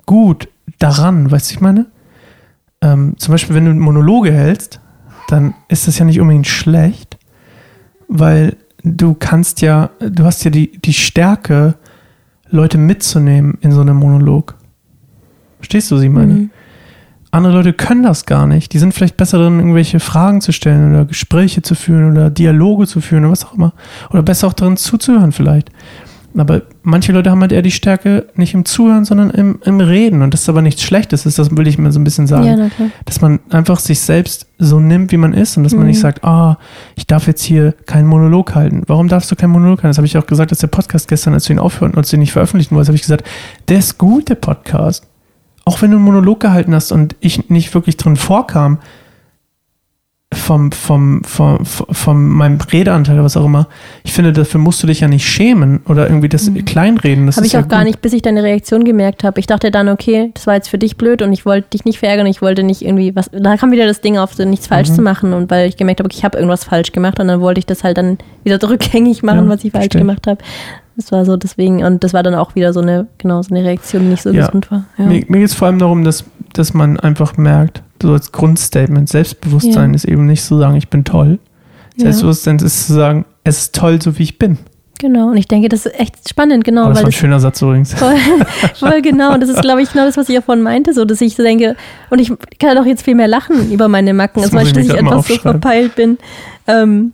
[0.06, 0.48] gut
[0.80, 1.86] daran, weißt du, ich meine?
[2.82, 4.80] Ähm, zum Beispiel, wenn du Monologe hältst,
[5.28, 7.18] dann ist das ja nicht unbedingt schlecht,
[8.08, 11.76] weil du kannst ja, du hast ja die, die Stärke,
[12.50, 14.56] Leute mitzunehmen in so einem Monolog.
[15.58, 16.34] Verstehst du, sie meine?
[16.34, 16.50] Mhm.
[17.34, 18.74] Andere Leute können das gar nicht.
[18.74, 22.86] Die sind vielleicht besser darin, irgendwelche Fragen zu stellen oder Gespräche zu führen oder Dialoge
[22.86, 23.74] zu führen oder was auch immer.
[24.12, 25.72] Oder besser auch darin zuzuhören vielleicht.
[26.38, 30.22] Aber manche Leute haben halt eher die Stärke nicht im Zuhören, sondern im, im Reden.
[30.22, 32.46] Und das ist aber nichts Schlechtes, ist, das will ich mir so ein bisschen sagen.
[32.46, 32.70] Ja,
[33.06, 35.80] dass man einfach sich selbst so nimmt, wie man ist und dass mhm.
[35.80, 36.02] man nicht mhm.
[36.02, 36.56] sagt, ah, oh,
[36.96, 38.84] ich darf jetzt hier keinen Monolog halten.
[38.86, 39.90] Warum darfst du keinen Monolog halten?
[39.90, 42.18] Das habe ich auch gesagt, dass der Podcast gestern, als du ihn aufhören, als du
[42.18, 43.26] ihn nicht veröffentlichen wolltest, habe ich gesagt,
[43.70, 45.08] der ist gut, der Podcast.
[45.66, 48.80] Auch wenn du einen Monolog gehalten hast und ich nicht wirklich drin vorkam,
[50.34, 53.68] vom, vom, vom, vom meinem Redeanteil oder was auch immer.
[54.04, 56.66] Ich finde, dafür musst du dich ja nicht schämen oder irgendwie das mhm.
[56.66, 57.30] kleinreden.
[57.34, 59.40] Habe ich auch ja gar nicht, bis ich deine Reaktion gemerkt habe.
[59.40, 62.00] Ich dachte dann, okay, das war jetzt für dich blöd und ich wollte dich nicht
[62.00, 63.30] verärgern, ich wollte nicht irgendwie was.
[63.32, 64.96] Da kam wieder das Ding auf, so nichts falsch mhm.
[64.96, 67.42] zu machen und weil ich gemerkt habe, okay, ich habe irgendwas falsch gemacht und dann
[67.42, 70.02] wollte ich das halt dann wieder rückgängig machen, ja, was ich falsch verstehe.
[70.02, 70.42] gemacht habe.
[70.96, 73.64] Das war so deswegen, und das war dann auch wieder so eine, genau, so eine
[73.64, 74.46] Reaktion, die nicht so ja.
[74.46, 74.86] gesund war.
[74.98, 75.06] Ja.
[75.06, 76.24] Mir, mir geht es vor allem darum, dass,
[76.54, 79.96] dass man einfach merkt, so als Grundstatement, Selbstbewusstsein ja.
[79.96, 81.40] ist eben nicht zu sagen, ich bin toll.
[81.96, 84.58] Selbstbewusstsein ist zu sagen, es ist toll, so wie ich bin.
[85.00, 86.86] Genau, und ich denke, das ist echt spannend, genau.
[86.86, 87.94] Oh, das war ein das schöner Satz übrigens.
[88.00, 88.16] Voll,
[88.76, 91.20] voll genau, und das ist, glaube ich, genau das, was ich davon meinte, so, dass
[91.20, 91.76] ich denke,
[92.10, 94.94] und ich kann doch jetzt viel mehr lachen über meine Macken, das als dass ich
[94.94, 96.18] etwas so verpeilt bin.
[96.68, 97.12] Ähm,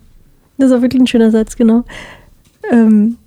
[0.58, 1.84] das ist auch wirklich ein schöner Satz, genau.
[2.72, 3.18] Ähm,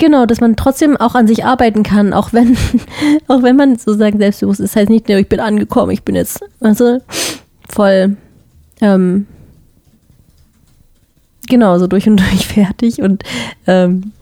[0.00, 2.56] Genau, dass man trotzdem auch an sich arbeiten kann, auch wenn,
[3.28, 4.74] auch wenn man sozusagen selbstbewusst ist.
[4.74, 7.02] Das heißt nicht ich bin angekommen, ich bin jetzt also
[7.68, 8.16] voll
[8.80, 9.26] ähm,
[11.50, 13.24] genau so durch und durch fertig und
[13.66, 14.12] ähm,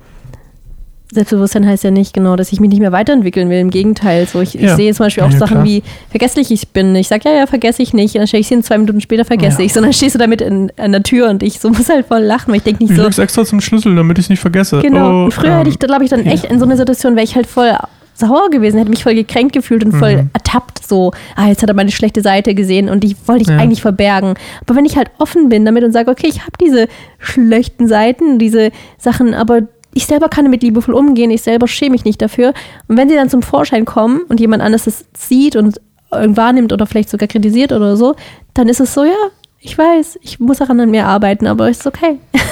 [1.11, 3.59] Selbstbewusstsein heißt ja nicht genau, dass ich mich nicht mehr weiterentwickeln will.
[3.59, 4.61] Im Gegenteil, so ich, ja.
[4.63, 5.65] ich sehe zum Beispiel auch ja, Sachen klar.
[5.65, 6.95] wie vergesslich ich bin.
[6.97, 8.15] Ich sage, ja, ja, vergesse ich nicht.
[8.15, 9.67] Und dann stelle ich sie in zwei Minuten später vergesse ja.
[9.67, 9.73] ich.
[9.73, 12.51] Sondern stehst du damit in, an der Tür und ich so muss halt voll lachen,
[12.51, 13.09] weil ich denke nicht ich so.
[13.09, 14.81] Ich extra zum Schlüssel, damit ich es nicht vergesse.
[14.83, 15.23] Genau.
[15.23, 17.25] Oh, und früher ähm, hätte ich, glaube ich, dann echt in so einer Situation, wäre
[17.25, 17.73] ich halt voll
[18.19, 20.31] sauer gewesen, hätte mich voll gekränkt gefühlt und voll mhm.
[20.33, 23.57] ertappt, so, ah, jetzt hat er meine schlechte Seite gesehen und die wollte ich ja.
[23.57, 24.35] eigentlich verbergen.
[24.67, 26.89] Aber wenn ich halt offen bin damit und sage, okay, ich habe diese
[27.19, 29.63] schlechten Seiten, diese Sachen, aber
[29.99, 32.55] ich selber kann damit liebevoll umgehen, ich selber schäme mich nicht dafür.
[32.87, 35.81] Und wenn sie dann zum Vorschein kommen und jemand anderes das sieht und
[36.11, 38.15] wahrnimmt oder vielleicht sogar kritisiert oder so,
[38.55, 39.11] dann ist es so, ja,
[39.59, 42.19] ich weiß, ich muss auch an mir arbeiten, aber es ist okay.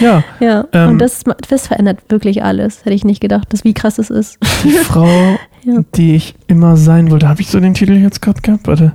[0.00, 0.22] Ja.
[0.40, 0.66] ja.
[0.72, 2.84] Ähm, und das, das verändert wirklich alles.
[2.84, 4.38] Hätte ich nicht gedacht, dass, wie krass es ist.
[4.62, 5.82] Die Frau, ja.
[5.94, 8.66] die ich immer sein wollte, habe ich so den Titel jetzt gerade gehabt?
[8.66, 8.92] Warte.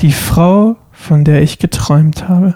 [0.00, 2.54] Die Frau, von der ich geträumt habe.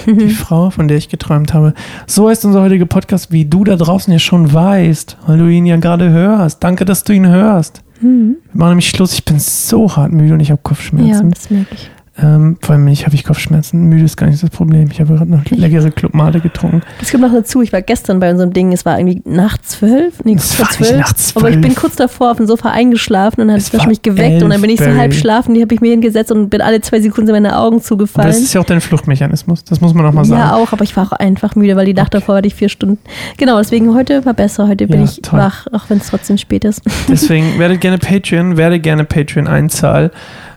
[0.06, 1.74] Die Frau, von der ich geträumt habe.
[2.06, 5.66] So ist unser heutiger Podcast, wie du da draußen ja schon weißt, weil du ihn
[5.66, 6.62] ja gerade hörst.
[6.62, 7.82] Danke, dass du ihn hörst.
[8.00, 8.36] Mhm.
[8.52, 9.14] Wir machen nämlich Schluss.
[9.14, 11.28] Ich bin so hart müde und ich habe Kopfschmerzen.
[11.28, 11.90] Ja, das merke ich.
[12.18, 13.82] Ähm, vor allem ich habe ich Kopfschmerzen.
[13.84, 14.88] Müde ist gar nicht das Problem.
[14.90, 16.82] Ich habe gerade noch leckere Clubmale getrunken.
[16.98, 17.60] Das kommt noch dazu.
[17.60, 18.72] Ich war gestern bei unserem Ding.
[18.72, 20.24] Es war irgendwie nach zwölf.
[20.24, 20.96] Nee, es war zwölf.
[20.96, 21.44] Nach zwölf.
[21.44, 24.42] Aber ich bin kurz davor auf dem Sofa eingeschlafen und dann hat es mich geweckt.
[24.42, 25.54] Und dann bin ich so halb schlafen.
[25.54, 28.28] Die habe ich mir hingesetzt und bin alle zwei Sekunden meine Augen zugefallen.
[28.28, 29.64] Und das ist ja auch dein Fluchtmechanismus.
[29.64, 30.40] Das muss man auch mal sagen.
[30.40, 30.72] Ja, auch.
[30.72, 32.20] Aber ich war auch einfach müde, weil die Nacht okay.
[32.20, 32.98] davor hatte ich vier Stunden.
[33.36, 34.68] Genau, deswegen heute war besser.
[34.68, 35.38] Heute bin ja, ich toll.
[35.38, 36.82] wach, auch wenn es trotzdem spät ist.
[37.08, 40.10] Deswegen werdet gerne Patreon, werde gerne Patreon einzahlen.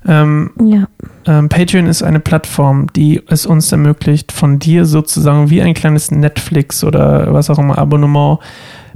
[0.09, 0.87] Ähm, ja.
[1.27, 6.09] ähm, Patreon ist eine Plattform, die es uns ermöglicht, von dir sozusagen wie ein kleines
[6.09, 8.39] Netflix oder was auch immer Abonnement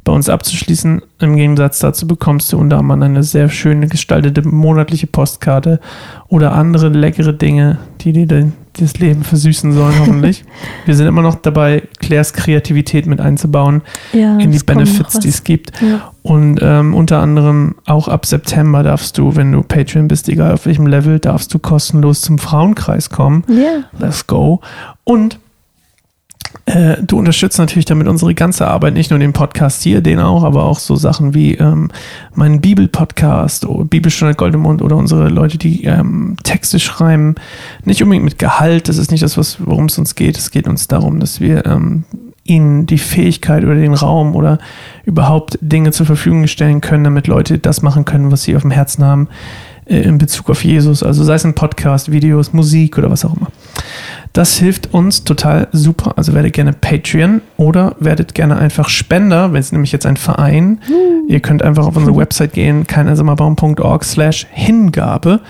[0.04, 1.04] bei uns abzuschließen.
[1.20, 5.80] Im Gegensatz dazu bekommst du unter anderem eine sehr schöne gestaltete monatliche Postkarte
[6.30, 10.44] oder andere leckere Dinge, die dir das Leben versüßen sollen, hoffentlich.
[10.86, 13.82] Wir sind immer noch dabei, Claires Kreativität mit einzubauen
[14.14, 15.72] ja, in die Benefits, die es gibt.
[15.82, 16.12] Ja.
[16.24, 20.66] Und ähm, unter anderem auch ab September darfst du, wenn du Patreon bist, egal auf
[20.66, 23.44] welchem Level, darfst du kostenlos zum Frauenkreis kommen.
[23.48, 23.84] Ja.
[24.00, 24.62] Let's go.
[25.04, 25.40] Und
[26.66, 30.44] äh, du unterstützt natürlich damit unsere ganze Arbeit, nicht nur den Podcast hier, den auch,
[30.44, 31.92] aber auch so Sachen wie ähm,
[32.36, 37.36] meinen Bibelpodcast oder Bibelstunde Goldemund oder unsere Leute, die ähm, Texte schreiben.
[37.84, 40.38] Nicht unbedingt mit Gehalt, das ist nicht das, worum es uns geht.
[40.38, 42.06] Es geht uns darum, dass wir ähm,
[42.46, 44.58] ihnen die Fähigkeit oder den Raum oder
[45.06, 48.72] überhaupt Dinge zur Verfügung stellen können, damit Leute das machen können, was sie auf dem
[48.72, 49.28] Herzen haben
[49.86, 51.04] äh, in Bezug auf Jesus.
[51.04, 53.43] Also sei es ein Podcast, Videos, Musik oder was auch immer.
[54.34, 56.14] Das hilft uns total super.
[56.18, 59.54] Also werdet gerne Patreon oder werdet gerne einfach Spender.
[59.54, 60.80] Wir sind nämlich jetzt ein Verein.
[60.90, 61.28] Uh.
[61.28, 65.42] Ihr könnt einfach auf unsere Website gehen, keinersammerbaum.org slash Hingabe.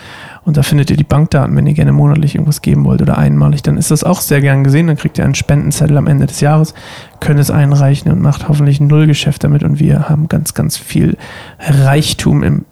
[0.44, 3.64] Und da findet ihr die Bankdaten, wenn ihr gerne monatlich irgendwas geben wollt oder einmalig,
[3.64, 4.88] dann ist das auch sehr gern gesehen.
[4.88, 6.74] Dann kriegt ihr einen Spendenzettel am Ende des Jahres,
[7.22, 9.64] könnt es einreichen und macht hoffentlich ein Nullgeschäft damit.
[9.64, 11.16] Und wir haben ganz, ganz viel
[11.60, 12.66] Reichtum im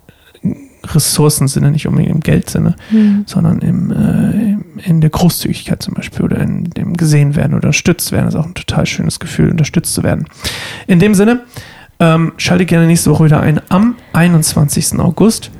[0.83, 3.23] Ressourcensinne, nicht unbedingt im Geldsinne, mhm.
[3.25, 8.11] sondern im, äh, in der Großzügigkeit zum Beispiel oder in dem gesehen werden oder unterstützt
[8.11, 8.25] werden.
[8.25, 10.25] Das ist auch ein total schönes Gefühl, unterstützt zu werden.
[10.87, 11.41] In dem Sinne,
[11.99, 14.99] ähm, schalte gerne nächste Woche wieder ein am 21.
[14.99, 15.51] August.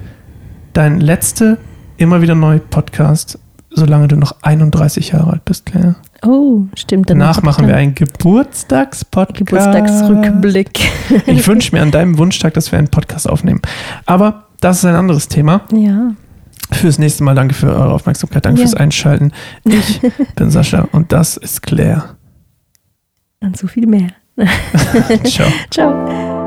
[0.73, 1.59] Dein letzte,
[1.97, 3.37] immer wieder neu Podcast,
[3.69, 5.95] solange du noch 31 Jahre alt bist, Claire.
[6.23, 7.09] Oh, stimmt.
[7.09, 9.37] Danach machen wir einen Geburtstagspodcast.
[9.37, 10.79] Geburtstagsrückblick.
[11.25, 13.61] ich wünsche mir an deinem Wunschtag, dass wir einen Podcast aufnehmen.
[14.05, 15.61] Aber das ist ein anderes Thema.
[15.73, 16.13] Ja.
[16.71, 18.67] Fürs nächste Mal danke für eure Aufmerksamkeit, danke ja.
[18.67, 19.33] fürs Einschalten.
[19.65, 19.99] Ich
[20.35, 22.15] bin Sascha und das ist Claire.
[23.41, 24.11] Und so viel mehr.
[25.25, 25.49] Ciao.
[25.69, 26.40] Ciao.